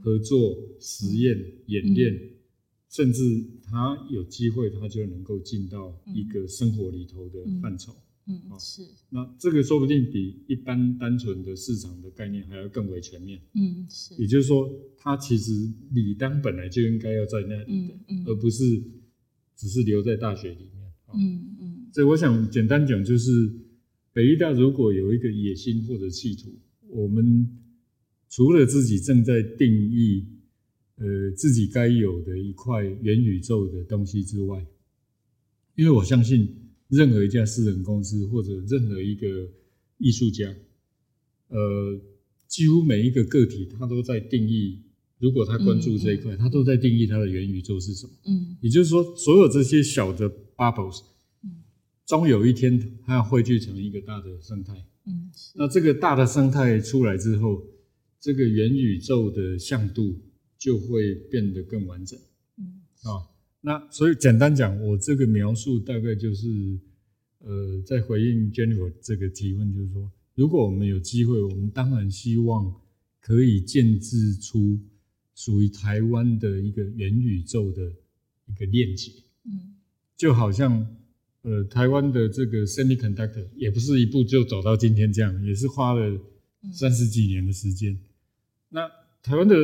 [0.03, 2.19] 合作、实验、演练，
[2.89, 7.93] 甚至他有机会，他就能够进到一个生活里头的范畴。
[8.27, 8.83] 嗯，嗯是。
[9.11, 13.41] 那这个说不定比一般单纯的市场的概念还要更为全面。
[13.55, 14.15] 嗯，是。
[14.15, 15.51] 也就是说，他其实
[15.91, 18.81] 理当本来就应该要在那里的，嗯嗯、而不是
[19.57, 20.93] 只是留在大学里面。
[21.15, 21.87] 嗯嗯。
[21.93, 23.53] 所以我想简单讲，就是
[24.13, 26.51] 北艺大如果有一个野心或者企图，
[26.89, 27.49] 我们
[28.33, 30.27] 除了自己正在定义，
[30.97, 34.67] 呃，自己该有的一块元宇宙的东西之外，
[35.75, 36.49] 因为我相信
[36.89, 39.47] 任何一家私人公司或者任何一个
[39.99, 40.49] 艺术家，
[41.49, 42.01] 呃，
[42.49, 44.81] 几乎每一个个体他都在定义，
[45.19, 48.13] 如果他关注这一块，嗯嗯、他都在定义他的元宇宙是什么。
[48.25, 51.03] 嗯，也就是说，所有这些小的 bubbles，
[52.07, 54.73] 终有一天它要汇聚成一个大的生态。
[55.05, 57.63] 嗯，那这个大的生态出来之后，
[58.23, 60.17] 这个元宇宙的向度
[60.57, 62.17] 就会变得更完整。
[62.57, 63.27] 嗯，啊，
[63.61, 66.79] 那所以简单讲，我这个描述大概就是，
[67.41, 72.73] 呃，在回应 Jennifer 这个提问，就是说，如果我们有机会，我们当然希望
[73.21, 74.79] 可以建制出
[75.35, 77.93] 属于台湾的一个元宇宙的
[78.47, 79.11] 一个链接。
[79.47, 79.75] 嗯，
[80.17, 80.87] 就好像。
[81.45, 86.17] 呃，台湾的这个 semiconductor 也不是一步就走到今天这样，也是花了
[86.73, 87.93] 三十几年的时间。
[87.93, 87.99] 嗯、
[88.73, 88.91] 那
[89.23, 89.55] 台湾的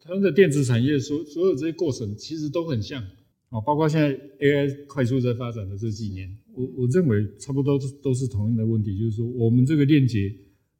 [0.00, 3.02] 台湾的电子产业所所有这些过程其实都很像
[3.48, 10.34] 啊，包括现在 AI 快速在发展的这几年，我我认为差不多都都是同样的问题，就是说我们这个链接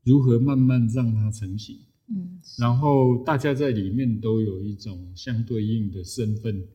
[0.05, 1.79] 如何慢慢让它成型，
[2.09, 6.67] 嗯，然后大家在里面都有一种相对应的身份，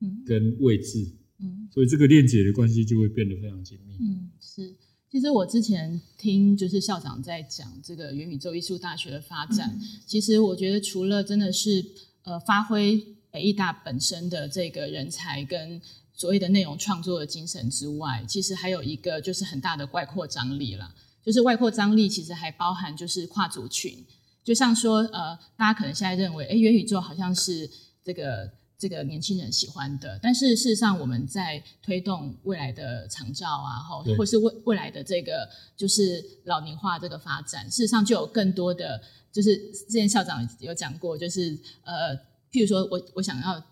[0.00, 1.06] 嗯跟位置。
[1.40, 3.94] 嗯，所以这个链接的关系就会变得非常紧密。
[4.00, 4.72] 嗯，是。
[5.14, 11.86] 其实我之前听就是校长在讲这个元宇宙艺术大学的发展，嗯、其实我觉得除了真的是
[12.24, 13.00] 呃发挥
[13.30, 15.80] 北艺大本身的这个人才跟
[16.14, 20.92] 所谓的内容创作的精神之外，其实还有一个就是很大的外扩张力了。
[21.24, 24.04] 就是外扩张力其实还包含就是跨族群，
[24.42, 27.70] 就像说呃大家可能现在认为，哎，元宇宙好像是
[28.02, 28.50] 这个。
[28.84, 39.00] 这个年轻人喜欢的，但是事实上我们在推动未来的长照啊，或或是未未来的这个就是老龄化这个发展，事实上就有更多的，
[39.32, 42.14] 就是之前校长有讲过，就是呃，
[42.52, 43.64] 譬如说我我想要。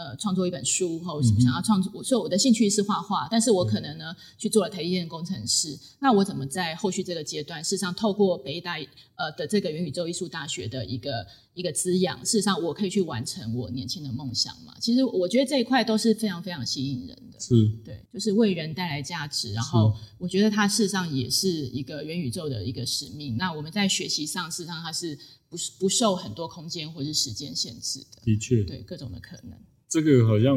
[0.00, 8.78] 呃，创作一本书，或想要创作，所以我的兴趣是画画，但是我可能呢去做了台积电工程师，那我怎么在后续这个阶段，事实上透过北艺大
[9.16, 14.74] 呃的这个元宇宙艺术大学的一个一个滋养，事实上我可以去完成我年轻的梦想嘛？
[14.80, 23.36] 其实我觉得这一块都是非常非常吸引人的，是，对，就是为人带来价值，然后我觉得它事实上也是一个元宇宙的一个使命。
[23.36, 25.18] 那我们在学习上，事实上它是
[25.50, 29.58] 不是不受很多空间或是时间限制的，的确，对各种的可能。
[29.90, 30.56] 这个好像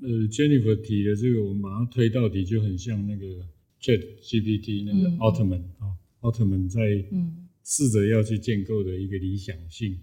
[0.00, 3.26] 呃，Jennifer 提的这个，我们马上推到底就很像那个
[3.82, 7.04] Chat GPT 那个奥特曼啊，奥特曼在
[7.64, 9.98] 试着要去建构的一个理想性，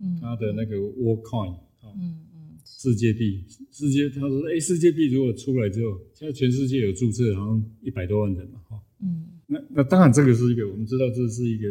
[0.00, 11.68] 嗯，他的那个 Worldcoin 啊，嗯嗯，世界币，世界他说，哎，世界币如果出来之后，现在全世界有注册好像一百多万人嘛，哈，嗯，那那当然这个是一个我们知道这是一个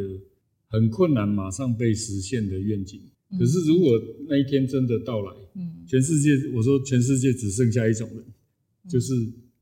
[0.68, 3.02] 很困难马上被实现的愿景。
[3.32, 9.14] 可是，如果那一天真的到来，嗯，全世界，我说全世界只剩下一种人，嗯、就是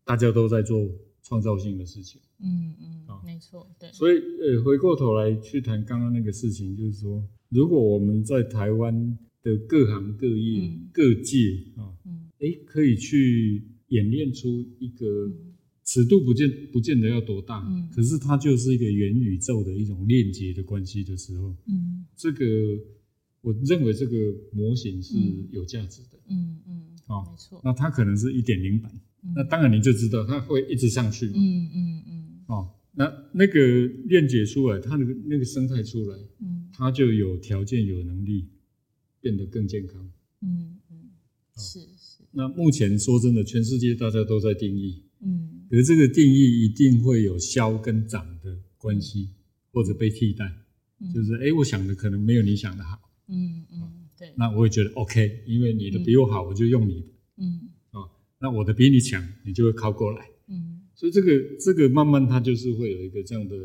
[0.04, 0.88] 大家都在做
[1.24, 3.90] 创造性的事情，嗯嗯，啊、没错，对。
[3.94, 15.32] 所以，呃，回过头来去谈刚刚那个事情，就是说，如果我们在台湾的各行各业、嗯、各界啊，嗯，哎，可以去演练出一个
[15.86, 22.46] 尺度不见不见得要多大，嗯，可是它就是一个元宇宙的一种链接的关系的时候，嗯，这个。
[23.44, 24.16] 我认为这个
[24.54, 25.14] 模型是
[25.52, 28.90] 有价值的，嗯嗯，啊、哦，没错，那它可能是一点零版，
[29.22, 38.48] 嗯、那当然你就知道它会一直上去，嗯嗯嗯，哦，那那个链接出来，它那个那个生态出来，嗯，它就有条件有能力
[39.20, 40.10] 变得更健康，
[40.42, 41.10] 嗯嗯，
[41.58, 42.24] 是是。
[42.32, 49.32] 那目前说真的，全世界大家都在定义，嗯，可是这个定义一定会有消跟长的关系，
[49.74, 50.50] 或者被替代，
[51.02, 53.02] 嗯、就是哎，我想的可能没有你想的好。
[53.28, 57.08] 嗯嗯，对，那我也觉得 OK，因为你的比我好，我就用你的。
[57.38, 58.04] 嗯啊，
[58.40, 60.30] 那我的比你强，你就会靠过来。
[60.48, 63.56] 嗯，所以这个这个慢慢它就是会有一个这样的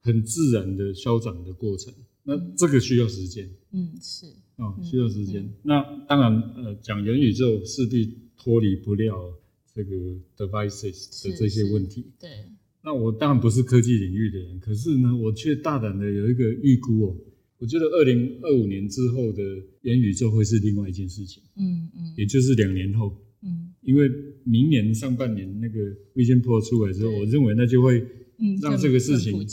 [0.00, 1.94] 很自然的消长的过程。
[2.24, 3.48] 那这个需要时间。
[3.70, 4.26] 嗯，是
[4.56, 5.48] 啊，需要时间。
[5.62, 9.32] 那当然，呃，讲元宇宙势必脱离不了
[9.72, 9.96] 这个
[10.36, 12.06] devices 的这些问题。
[12.18, 12.28] 对。
[12.82, 17.16] 那我当然不是科技领域的人，可是呢，我却大胆的有一个预估哦。
[17.60, 19.42] 我觉得二零二五年之后的
[19.82, 21.42] 元宇宙会是另外一件事情。
[21.56, 23.14] 嗯嗯，也就是两年后。
[23.42, 24.10] 嗯，因为
[24.44, 25.78] 明年上半年那个
[26.14, 28.04] Vision Pro 出来之后，我认为那就会
[28.60, 29.46] 让这个事情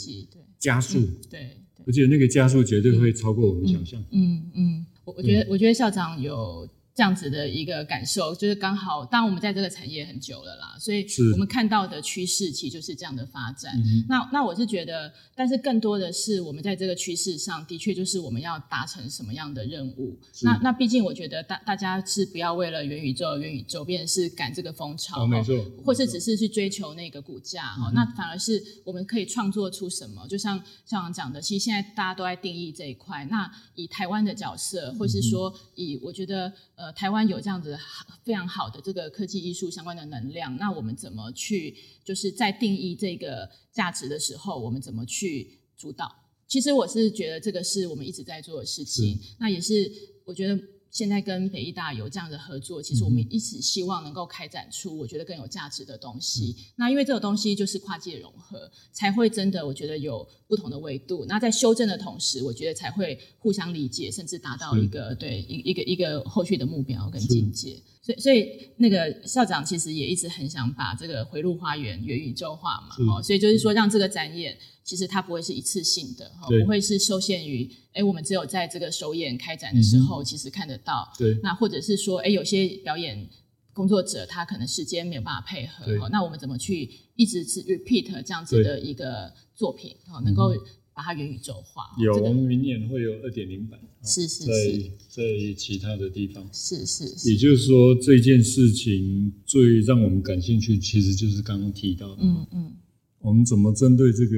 [0.58, 1.00] 加速。
[1.30, 1.50] 对，
[1.86, 4.02] 而且那个加速绝对会超过我们想象。
[4.10, 6.68] 嗯嗯，我我觉得我觉得校长有。
[6.98, 13.72] 这样子的一个感受，就是刚好，当然我们在这个产业很久了啦，所以我们看到的趋势其实就是这样的发展。
[14.08, 20.18] 那那我是觉得，但是更多的是我们在这个趋势上的确就是我们要达成什么样的任务。
[20.42, 27.92] 那那毕竟我觉得大大家是不要为了元宇宙元宇宙，变是赶这个风潮，没错，或是只是去追求那个股价哈。
[27.94, 30.26] 那反而是我们可以创作出什么？
[30.26, 33.24] 就像校长讲的，其实现在大家都在定义这一块。
[33.26, 36.52] 那以台湾的角色，或是说以我觉得。
[36.78, 37.76] 呃，台湾有这样子
[38.22, 46.08] 非常好的这个科技艺术相关的能量，那我们怎么去就是在定义这个价值的时候，我们怎么去主导？
[46.46, 49.90] 其实我是觉得这个是我们一直在做的事情，那也是
[50.24, 50.56] 我觉得。
[50.98, 56.56] 现在跟北医大有这样的合作，其实我们一直希望能够开展出我觉得更有价值的东西。
[56.58, 61.24] 嗯、那因为这个东西就是跨界融合，才会真的我觉得有不同的维度。
[61.28, 67.80] 那在修正的同时，我觉得才会互相理解，甚至达到一个对一一个一个后续的目标跟境界。
[68.08, 74.56] 所以所以那个校长其实也一直很想把这个回路花园元宇宙化嘛，哦所以就是说让这个展演。
[74.88, 81.12] 其实它不会是一次性的，不会是受限于，哎，我们只有在这个首演开展的时候，其实看得到。
[81.18, 81.38] 对。
[81.42, 83.28] 那或者是说，哎，有些表演
[83.74, 90.54] 工作者他可能时间没有办法配合，那我们怎么去一直是 repeat 这样子的一个作品，哦能够
[90.98, 91.84] 把它元宇宙化？
[92.02, 97.30] 有，我们明年会有二点零版，是是是，在在其他的地方，是是是。
[97.30, 102.72] 也就是说，这件事情最让我们感兴趣，其实就是刚刚提到的，嗯嗯，
[103.20, 104.36] 我们怎么针对这个。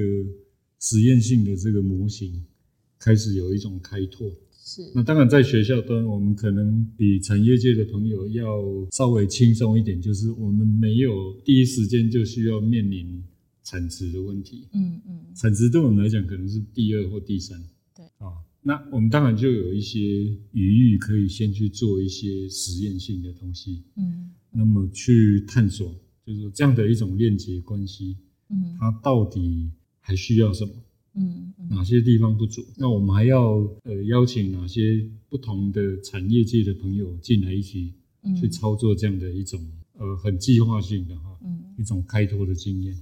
[0.83, 2.43] 实验性的这个模型
[2.97, 4.27] 开始有一种开拓，
[4.65, 4.91] 是。
[4.95, 8.43] 那当然，在学校端，我们可能比产业界的朋友要
[8.91, 13.23] 稍微轻松一点，就是我们没有第一时间就需要面临
[13.71, 14.67] 产值的问题。
[14.73, 15.25] 嗯嗯。
[15.33, 17.57] 产值对我们来讲可能是第二或第三。
[17.95, 18.05] 对。
[18.17, 19.99] 啊，那我们当然就有一些
[20.51, 23.83] 余裕，可以先去做一些实验性的东西。
[23.95, 24.31] 嗯。
[24.51, 28.17] 那么去探索，就是说这样的一种链接关系。
[28.49, 28.75] 嗯。
[28.77, 29.71] 它到底？
[30.03, 30.73] 还需要什么？
[31.13, 32.65] 嗯，哪些地方不足？
[32.75, 37.93] 那我们还要呃邀请哪些不同的产业界的朋友进来一起
[38.39, 42.97] 去操作这样的一种呃很计划性的哈，嗯，一种开拓的经验。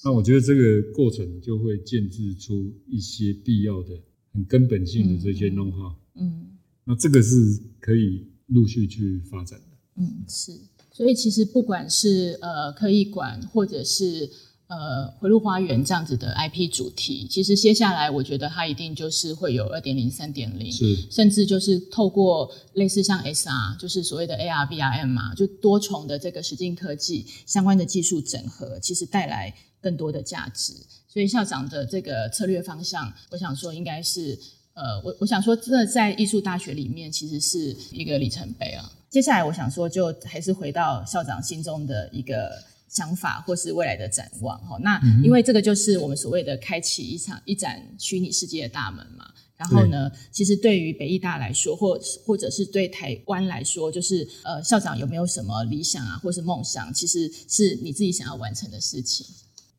[0.00, 3.98] 嗯，那我觉得这个过程就会建置出一些必要的、
[4.32, 5.94] 很根本性的这些 know-how。
[6.14, 6.46] 嗯，
[6.84, 9.76] 那这个是可以陆续去发展的。
[9.96, 10.52] 嗯，是。
[10.92, 14.30] 所以其实不管是呃科艺馆或者是。
[14.72, 30.72] 呃，回路花园这样子的 IP 主题，其实接下来我觉得它一定就是会有二点零、三点零，是，甚至就是透过类似像 SR，就是所谓的 AR、VRM 嘛，就多重的这个实境科技相关的技术整合，其实带来更多的价值。
[31.06, 34.38] 所以校长的这个策略方向，我想说应该是，
[34.72, 38.90] 呃，我我想说，这在艺术大学里面其实是一个里程碑啊。
[39.10, 42.71] 接下来我想说，就还是回到校长心中的一个。
[42.92, 49.32] 想法或是未来的展望，哈，那因为这个就是我们所谓的开启一场一盏虚拟世界的大门嘛。
[49.56, 59.24] 然后呢，其实对于北艺大来说，或或者是对台湾来说，就是呃，校长有没有什么理想啊，或是梦想，其实是你自己想要完成的事情。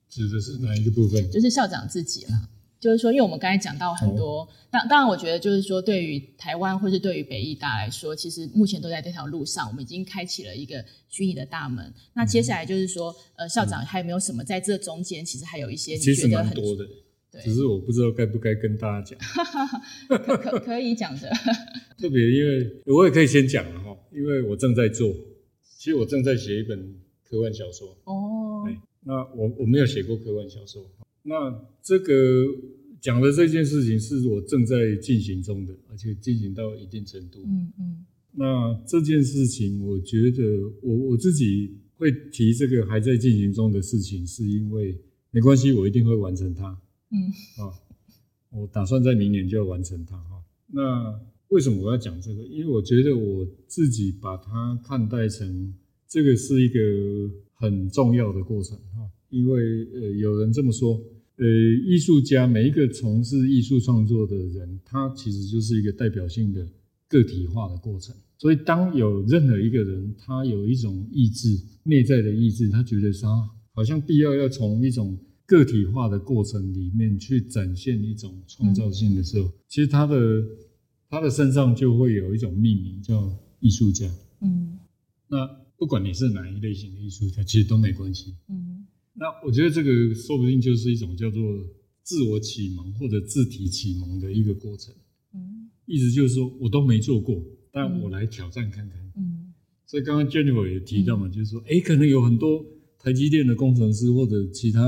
[0.10, 1.30] 指的是哪一个部分？
[1.30, 2.50] 就是校长自己啦。
[2.84, 11.94] 就是说，因为我们刚才讲到很多，当当然，我觉得就是说，对于台湾或是对于北艺大来说，其实目前都在这条路上，我们已经开启了一个虚拟的大门。
[12.14, 16.86] 那接下来就是说，呃，校长还有没有什么在这中间，其实还有一些你觉得很多的，
[17.32, 19.20] 对，只是我不知道该不该跟大家讲。
[20.20, 21.32] 可可可以讲的，
[21.98, 25.10] 特别因为我也可以先讲了哈，因为我正在做，
[25.78, 26.78] 其实我正在写一本
[27.24, 28.68] 科幻小说哦。
[29.06, 30.86] 那我我没有写过科幻小说。
[31.24, 32.46] 那这个
[33.02, 37.40] 讲的这件事情是我正在进行中的，而且进行到一定程度。
[37.46, 38.06] 嗯嗯。
[38.36, 40.44] 那这件事情，我觉得
[40.82, 45.00] 我我自己会提这个还在进行中的事情，是因为
[45.32, 46.78] 没关系，我一定会完成它。
[47.12, 47.18] 嗯。
[47.64, 47.72] 啊，
[48.52, 50.44] 我打算在明年就要完成它哈。
[50.68, 51.20] 那
[51.50, 52.44] 为什么我要讲这个？
[52.44, 55.74] 因为我觉得我自己把它看待成
[56.08, 56.80] 这个是一个
[57.54, 59.10] 很重要的过程哈。
[59.30, 61.00] 因为呃，有人这么说，
[61.44, 61.50] 呃，
[61.86, 66.66] 艺术家每一个从事艺术创作的人，他其实就是一个代表性的
[67.10, 68.16] 个体化的过程。
[68.38, 80.16] 所以，当有任何一个人，他有一种意志，内在的意志，他觉得他好像必要要从一种个体化的过程里面去展现一种创造性的时候，嗯、其实他的
[81.10, 83.30] 他的身上就会有一种命名叫
[83.60, 84.10] 艺术家。
[84.40, 84.80] 嗯，
[85.28, 85.46] 那
[85.78, 88.34] 不管你是哪一类型的艺术家，其实都没关系。
[88.48, 88.63] 嗯，
[89.24, 91.42] 那我觉得这个说不定就是一种叫做
[92.04, 94.94] 自我启蒙或者自体启蒙的一个过程。
[95.34, 99.00] 嗯，意思就是说我都没做过，但我来挑战看看。
[99.16, 99.54] 嗯，
[99.86, 102.66] 所以刚刚 Jennifer 也提到嘛，嗯、就是说，哎，可能有很多。
[103.00, 104.80] 台积电的工程师或者其他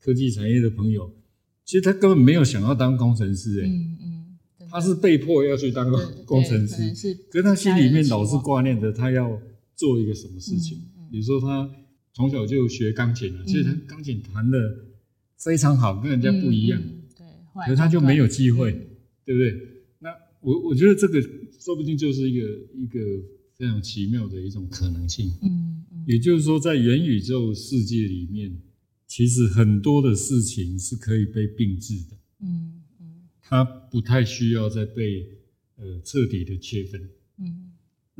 [0.00, 1.20] 科技产业的朋友，嗯、
[1.66, 5.92] 其实他根本没有想要当工程师，哎、嗯，嗯，他是被迫要去当
[6.24, 9.38] 工程师，可是他心里面老是挂念着他要
[9.76, 11.70] 做一个什么事情，嗯嗯、比如说他
[12.14, 14.58] 从小就学钢琴了，嗯、其实他钢琴弹得
[15.38, 18.86] 非常好，跟人家不一样，嗯嗯、对，可是他就没有机会，嗯、
[19.24, 19.68] 对不对？
[20.00, 20.10] 那
[20.40, 21.20] 我我觉得这个
[21.58, 23.00] 说不定就是一个一个
[23.56, 25.68] 非常奇妙的一种可能性，嗯。
[26.04, 28.60] 也就是说，在元宇宙世界里面，
[29.06, 32.16] 其实很多的事情是可以被并置的。
[32.40, 33.06] 嗯嗯，
[33.40, 35.24] 它不太需要再被
[35.76, 37.08] 呃彻底的切分。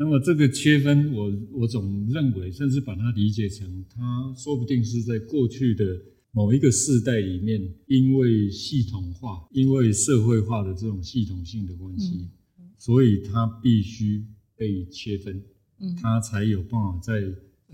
[0.03, 5.85] 嗯，那么这个切分我，我我总认为，甚至把它理解成，它说不定是在过去的
[6.33, 12.29] 某一个世代里面，因为系统化、因为社会化的这种系统性的关系，
[12.59, 14.25] 嗯、所以它必须
[14.57, 15.41] 被切分。
[15.79, 17.13] 嗯，它才有办法在。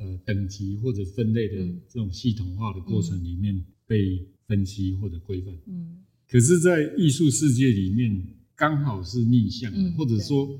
[0.00, 1.56] 呃，等级或者分类的
[1.88, 5.52] 这种系统化的过程里面被分析或者规范。
[5.66, 5.96] 嗯，
[6.30, 8.24] 可是，在艺术世界里面，
[8.54, 10.56] 刚好是逆向的，或者说，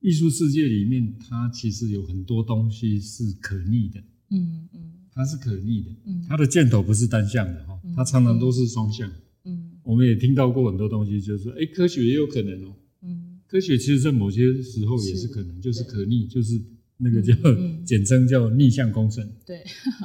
[0.00, 4.00] 艺术世界里面，它其实有很多东西是可逆的。
[4.30, 5.90] 嗯嗯，它是可逆的。
[6.04, 9.10] 嗯，它的箭头不是单向的哈，它常常都是双向。
[9.44, 12.74] 嗯，我们也听到过很多东西，就是说，哎，科学也有可能哦。
[13.02, 16.60] 嗯，科学其实在某些时候也是可能，就是可逆，就是。
[17.02, 17.34] 那个叫
[17.82, 19.64] 简称叫逆向工程，对，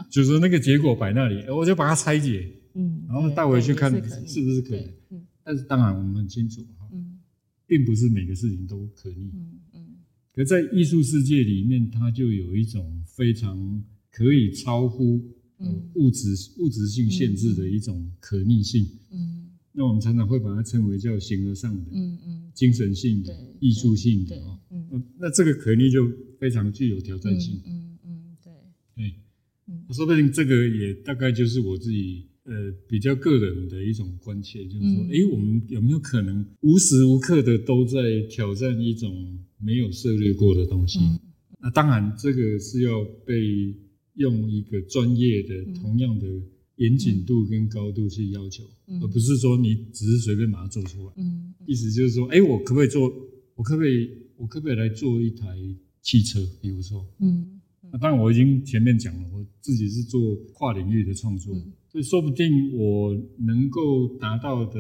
[0.10, 3.92] 就是说那个结果摆那里， 我就把它拆解，嗯，然后带回去看
[4.26, 7.20] 是不是可能，嗯，但是当然我们很清楚哈，嗯，
[7.68, 9.30] 并不是每个事情都可逆，
[10.36, 15.24] 可在艺术世界里面，它就有一种非常可以超乎
[15.94, 26.12] 物质物质性限制的一种可逆性，嗯，那我们常常会把它称为叫形而上的，嗯嗯，精神性的、艺术性的啊，嗯，那这个可逆就。
[26.38, 27.62] 非常具有挑战性。
[27.66, 28.54] 嗯嗯，嗯，对。
[28.94, 29.16] 对，
[29.68, 41.00] 嗯，说不定这个也大概就是我自己呃比较个人的一种关切，就是说，哎、嗯，我们有没有可能无时无刻的都在挑战一种没有涉猎过的东西？
[41.00, 41.20] 嗯、
[41.60, 43.76] 那当然，这个是要被
[44.16, 46.28] 用一个专业的、嗯、同样的
[46.78, 51.14] 严谨度跟高度去要求，嗯、而不是说你只是随便把它做出来。
[51.18, 53.14] 嗯，意思就是说，哎，我可不可以做？
[53.56, 54.10] 我可不可以？
[54.38, 55.58] 我可不可以来做一台？
[56.02, 57.60] 汽车，比如说，嗯，
[57.92, 64.78] 那当然我已经前面讲了，我自己是做跨领域的创作，嗯、所以说不定我能够达到的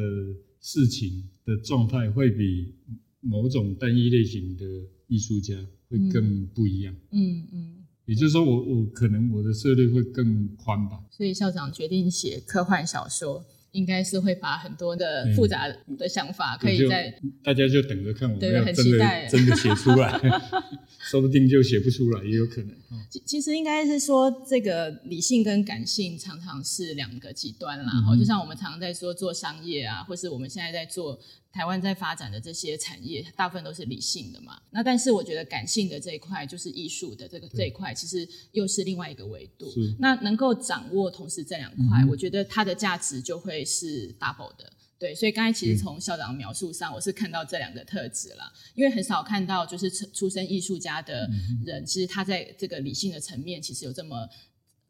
[0.59, 2.73] 事情的状态会比
[3.21, 4.65] 某种单一类型的
[5.07, 5.55] 艺术家
[5.87, 11.05] 会更不一样，嗯嗯，嗯也就是说我，我我可能我的涉猎会更宽吧。
[11.09, 13.45] 所以校长决定写科幻小说。
[13.75, 15.67] 应该是会把很多的复杂
[15.97, 17.13] 的想法，可以在
[17.43, 20.19] 大家就等着看我们要真的真的写出来，
[21.11, 22.71] 说不定就写不出来，也有可能。
[23.09, 27.91] 其其实应该是说，这个理性跟感性常常是两个极端啦。
[28.09, 31.19] 嗯、就像我们常常在说做商业啊，或是我们现在在做。
[31.55, 34.61] 台湾在发展的这些产业，大部分都是理性的嘛。
[34.71, 39.65] 那但是我觉得感性的这一块，就是艺术的这个这一块，其实又是另外一个维度。
[39.97, 44.69] 那能够掌握同时这两块，嗯、我觉得它的价值就会是 double 的。
[44.99, 48.51] 对，所以刚才其实从校长描述上，我是看到这两个特质了。
[48.73, 51.25] 因为很少看到就是出身艺术家的
[51.65, 54.27] 人，嗯、其实他在这个理性的层面，其实有这么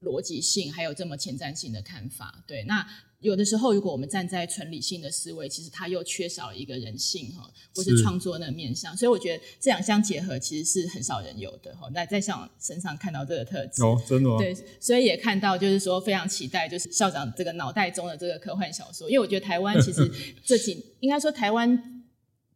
[0.01, 2.43] 逻辑性，还有这么前瞻性的看法。
[2.47, 2.87] 对，那。
[3.25, 8.95] 有的时候，如果我们站在纯理性的思维，其实它又缺少一个人性哈，或是创作那个面向。
[8.95, 11.89] 所以我觉得这两相结合，其实是很少人有的哈。
[11.91, 14.37] 那在校长身上看到这个特质哦，真的吗？
[14.37, 19.09] 对，所以也看到就是说非常期待，就是校长这个脑袋中的这个科幻小说。
[19.09, 20.07] 因为我觉得台湾其实
[20.45, 22.03] 这几应该说台湾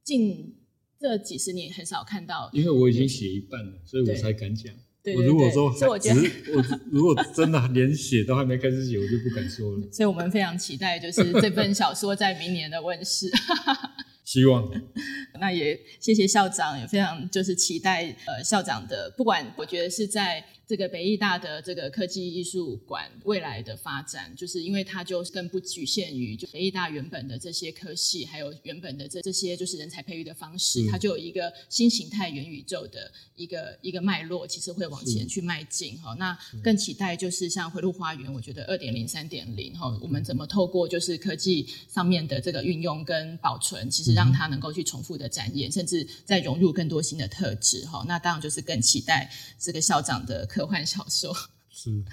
[0.03, 0.55] 近
[0.99, 4.71] 这几十年很少看到，因为我已经写一半了，所以我才敢讲。
[5.03, 6.21] 对对对，我如果说，所以我觉得，
[6.55, 9.87] 我如果真的连写都还没开始写，我就不敢说了。
[9.91, 13.29] 所以我们非常期待，就是这本小说在明年的问世。
[14.25, 14.69] 希望。
[15.39, 36.15] 那也谢谢校长，也非常就是期待呃校长的，不管我觉得是在这个北艺大的这个科技艺术馆未来的发展，就是因为它就更不局限于就北艺大原本的这些科系，还有原本的这这些就是人才培育的方式，它就有一个新形态元宇宙的一个一个脉络，其实会往前去迈进哈。
[36.19, 48.05] 那更期待就是像回路花园，我觉得二点零、三点零哈，我们怎么透过就是科技上面的这个运用跟保存，其实让它能够去重复的展演，甚至再融入更多新的特质哈。
[48.07, 50.47] 那当然就是更期待这个校长的。
[50.59, 51.33] 科幻小说。
[51.71, 52.03] 是，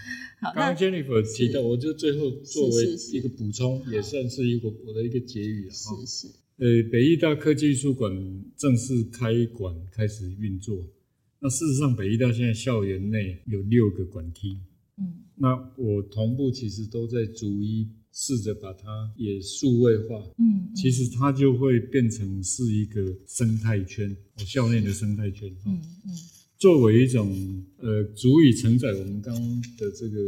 [0.40, 5.72] 刚刚 Jennifer 提到，我就最后作为一个补充，也算是一个我的一个结语啊。
[5.72, 6.28] 是是，
[6.59, 8.12] 呃，北艺大科技艺术馆
[8.57, 10.86] 正式开馆开始运作。
[11.40, 14.61] 那事实上，北艺大现在校园内有六个馆厅，
[14.99, 26.14] 嗯，那我同步其实都在逐一试着把它也数位化，嗯，其实它就会变成是一个生态圈，我校内的生态圈，嗯嗯。
[26.59, 30.18] 作为一种呃，足以承载我们刚刚的这个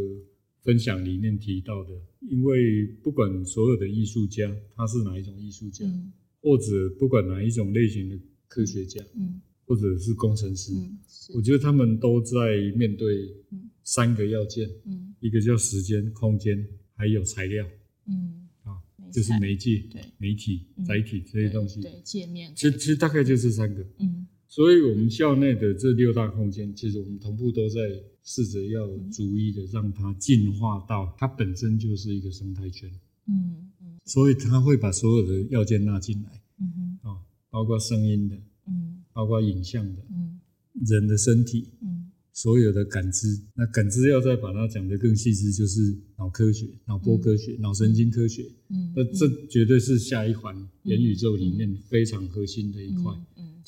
[0.63, 6.13] 分享里面提到的，因为不管所有的艺术家他是哪一种艺术家，嗯、
[6.43, 10.99] 或者不管哪一种类型的科学家，嗯、或者是工程师，嗯、
[11.35, 13.35] 我觉得他们都在面对
[13.83, 16.63] 三个要件，嗯、一个叫时间、空间，
[16.95, 17.67] 还有材料，
[18.07, 18.77] 嗯，啊，
[19.11, 20.03] 就是媒介、对。
[20.19, 24.27] 媒体、载体这些东西，对界面，其实其实大概就是三个，嗯。
[24.51, 27.81] 所以，我们校内的这六大空间，其实我们同步都在
[28.25, 32.91] 试着要逐一的让它进化到它本身就是一个生态圈。
[33.27, 33.99] 嗯嗯。
[34.07, 36.41] 所以，它会把所有的要件纳进来。
[36.61, 36.73] 嗯
[37.03, 37.11] 哼。
[37.11, 37.21] 啊，
[37.51, 38.37] 包括声音的，
[38.67, 40.41] 嗯，包括影像的，嗯，
[40.87, 43.39] 人的身体，嗯，所有的感知。
[43.55, 48.51] 那感知要再把它讲得更细致，就是脑科学、脑波科学、脑神经科学。
[48.71, 48.95] 嗯。
[48.97, 53.13] 那这绝对是下一环元宇宙里面非常核心的一块。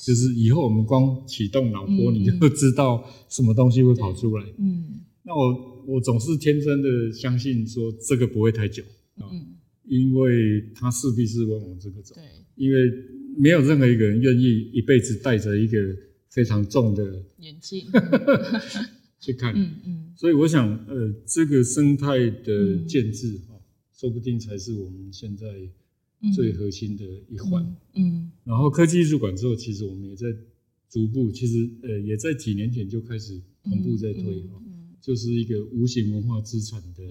[0.03, 4.43] 就是以后我们光启动脑波，你就会知道什么东西会跑出来。
[4.57, 8.81] 嗯，那我我总是天真的相信说这个不会太久
[9.17, 9.29] 啊，
[9.85, 12.15] 因为它势必是往我这个走。
[12.15, 12.23] 对，
[12.55, 12.91] 因为
[13.37, 15.77] 没有任何一个人愿意一辈子带着一个
[16.31, 17.85] 非常重的眼镜
[19.21, 19.53] 去看。
[19.55, 23.53] 嗯嗯，所以我想，呃，这个生态的建制哈，
[23.95, 25.45] 说不定才是我们现在。
[26.33, 30.27] 最核心的一环，嗯，然后科技艺术馆之后，其实我们也在
[30.87, 34.61] 逐步，其实呃，也在几年前就开始同步在推哈，
[35.01, 37.03] 就是一个无形文化资产的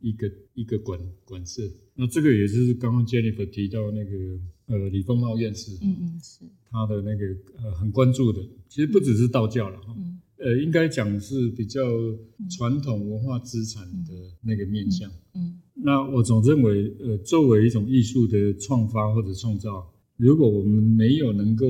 [0.00, 1.68] 一个一个馆馆舍。
[1.94, 6.44] 那这个也就是刚刚 Jennifer 提到那个呃李丰茂院士，嗯嗯，是。
[6.70, 7.26] 他的那个
[7.56, 9.96] 呃很关注的，其实不只是道教了哈，
[10.36, 11.80] 呃，应该讲是比较
[12.50, 14.12] 传统文化资产的
[14.42, 15.57] 那个面向，嗯。
[15.80, 21.66] 那我总认为，呃，作为一种艺术的创发或者创造，如果我们没有能够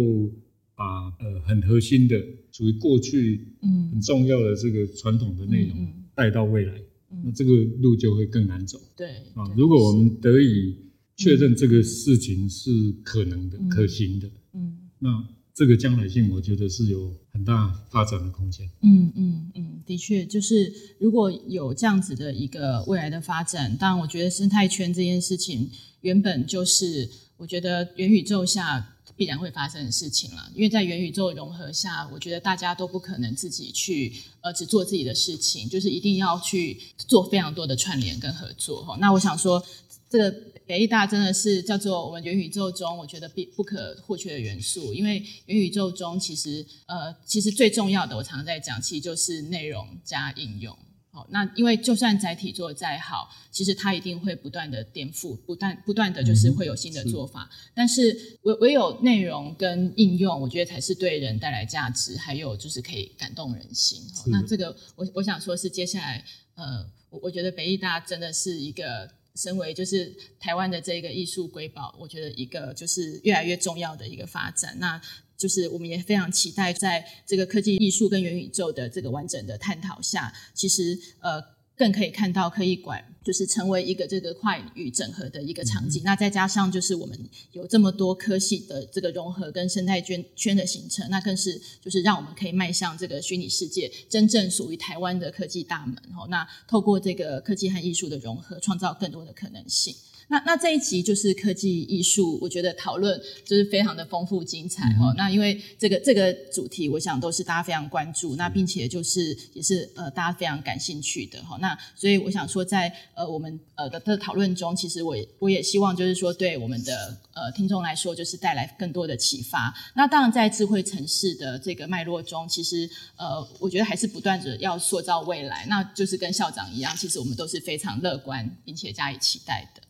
[0.75, 2.19] 把呃很核心的、
[2.51, 3.91] 属于过去嗯。
[3.91, 5.77] 很重要的这个传统的内容
[6.15, 6.75] 带到未来，
[7.11, 7.19] 嗯。
[7.19, 8.81] 嗯、那这个路就会更难走。
[8.97, 10.77] 对啊，如果我们得以
[11.17, 12.71] 确认这个事情是
[13.03, 14.79] 可能的、嗯、可行的，嗯，嗯。
[14.99, 15.38] 那。
[15.59, 18.65] 这个将来性，我觉得是有很大发展的空间。
[18.81, 25.69] 嗯嗯嗯，的确，就是如果有这样子的一个未来的发展，当然，我觉得生态圈这件事情
[26.03, 30.49] 原本就是我觉得元宇宙下必然会发生的事情了。
[30.55, 38.85] 因为在元宇宙融合下，我觉得大家都不可能自己去呃只做自己的事情，就是一定要去做非常多的串联跟合作。
[38.85, 39.61] 哈，那我想说
[40.09, 40.37] 这个。
[40.69, 44.93] 北艺大真的是叫做我们元宇宙中，我觉得必不可或缺的元素。
[44.93, 45.15] 因为
[45.47, 50.77] 元宇宙中，其实呃，其实最重要的，我常常在讲，其实就是内容加应用。
[51.11, 57.49] 好，那因为就算载体做的再好，其实它一定会不断的颠覆，不断不断的就是会有新的做法。
[57.51, 64.03] 嗯、是但是唯唯有内容跟应用，我觉得才是对人带来价值，还有就是可以感动人心。
[64.15, 66.23] 是那这个我我想说是接下来
[66.57, 69.17] 呃，我我觉得北艺大真的是一个。
[69.39, 75.01] 身为就是台湾的这个艺术瑰宝，我觉得一个就是越来越重要的一个发展，那
[75.37, 81.58] 就是我们也非常期待在这个科技艺术跟元宇宙的这个完整的探讨下，其实呃。
[81.79, 86.03] 更可以看到科艺馆就是成为一个这个跨领域整合的一个场景。
[86.03, 87.17] 嗯、那再加上就是我们
[87.53, 95.97] 有这么多科系的这个融合跟生态圈圈的形成，那更是就是让我们可以迈向这个虚拟世界真正属于台湾的科技大门。
[96.29, 99.95] 那透过这个科技和艺术的融合，创造更多的可能性。
[100.29, 105.15] 那那这一集就是科技艺术，我觉得讨论就是非常的丰富精彩哦、嗯。
[105.17, 111.57] 那因为这个这个主题，我想都是大家非常关注，那并且就是也是呃大家非常感兴趣的哈。
[111.61, 119.75] 那所以我想说在，在呃我们呃的的讨论中，其实我也我也希望就是说对我们的呃听众来说，就是带来更多的启发。
[119.97, 129.83] 那当然在智慧城市的这个脉络中，其实呃我觉得还是不断着要塑造未来，那就是跟校长一样，其实我们都是非常乐观并且加以期待的。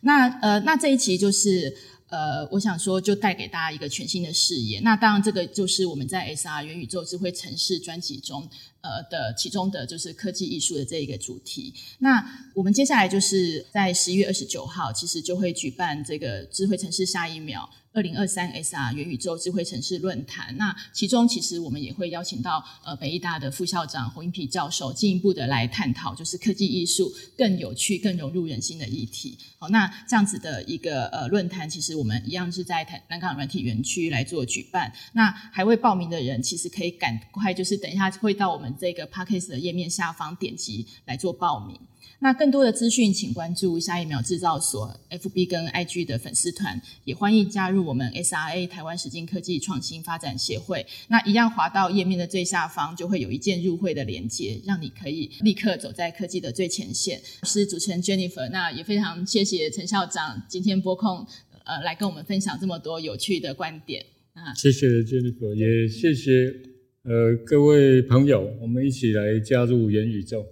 [0.00, 1.76] 那呃，那这一期就是
[2.08, 4.80] 呃，我想说就带给大家一个全新的视野。
[4.80, 8.48] 那当然，这个就是我们在 SR 元宇宙智慧城市专辑中
[8.82, 11.72] 呃的其中的就是科技艺术的这一个主题。
[11.98, 12.24] 那
[12.54, 17.68] 我们接下来就是在十一月二十九号，其实就会举办这个智慧城市下一秒。
[17.92, 29.36] 二零二三 SR 元宇宙智慧城市论坛，那其中其实我们也会邀请到呃北艺大的副校长洪英霈教授，进一步的来探讨，就是科技艺术更有趣、更融入人心的议题。
[29.58, 34.92] 好，那这样子的一个呃论坛，其实我们一样是在台南港软体园区来做举办。
[35.14, 41.78] 那还未报名的人，其实可以赶快，就是等一下会到我们这个 Podcast 的页面下方点击来做报名。
[42.22, 50.86] 那更多的资讯，请关注下一秒制造所 FB 跟 IG 的粉丝团，也欢迎加入我们 SRA 台湾实境科技创新发展协会。
[51.08, 57.18] 那一样滑到页面的最下方，就会有一键入会的连接，让你可以立刻走在科技的最前线。
[57.40, 61.26] 我是主持人 Jennifer，那也非常谢谢陈校长今天拨空
[61.64, 64.04] 呃来跟我们分享这么多有趣的观点
[64.34, 64.52] 啊。
[64.52, 66.69] 谢谢 Jennifer，也谢谢
[67.02, 70.46] 呃，各位朋友，我们一起来加入元宇宙，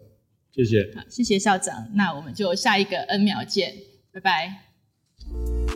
[0.51, 0.91] 谢谢。
[0.95, 3.75] 好，谢谢校长，那我们就下一个 N 秒见，
[4.11, 5.68] 拜拜。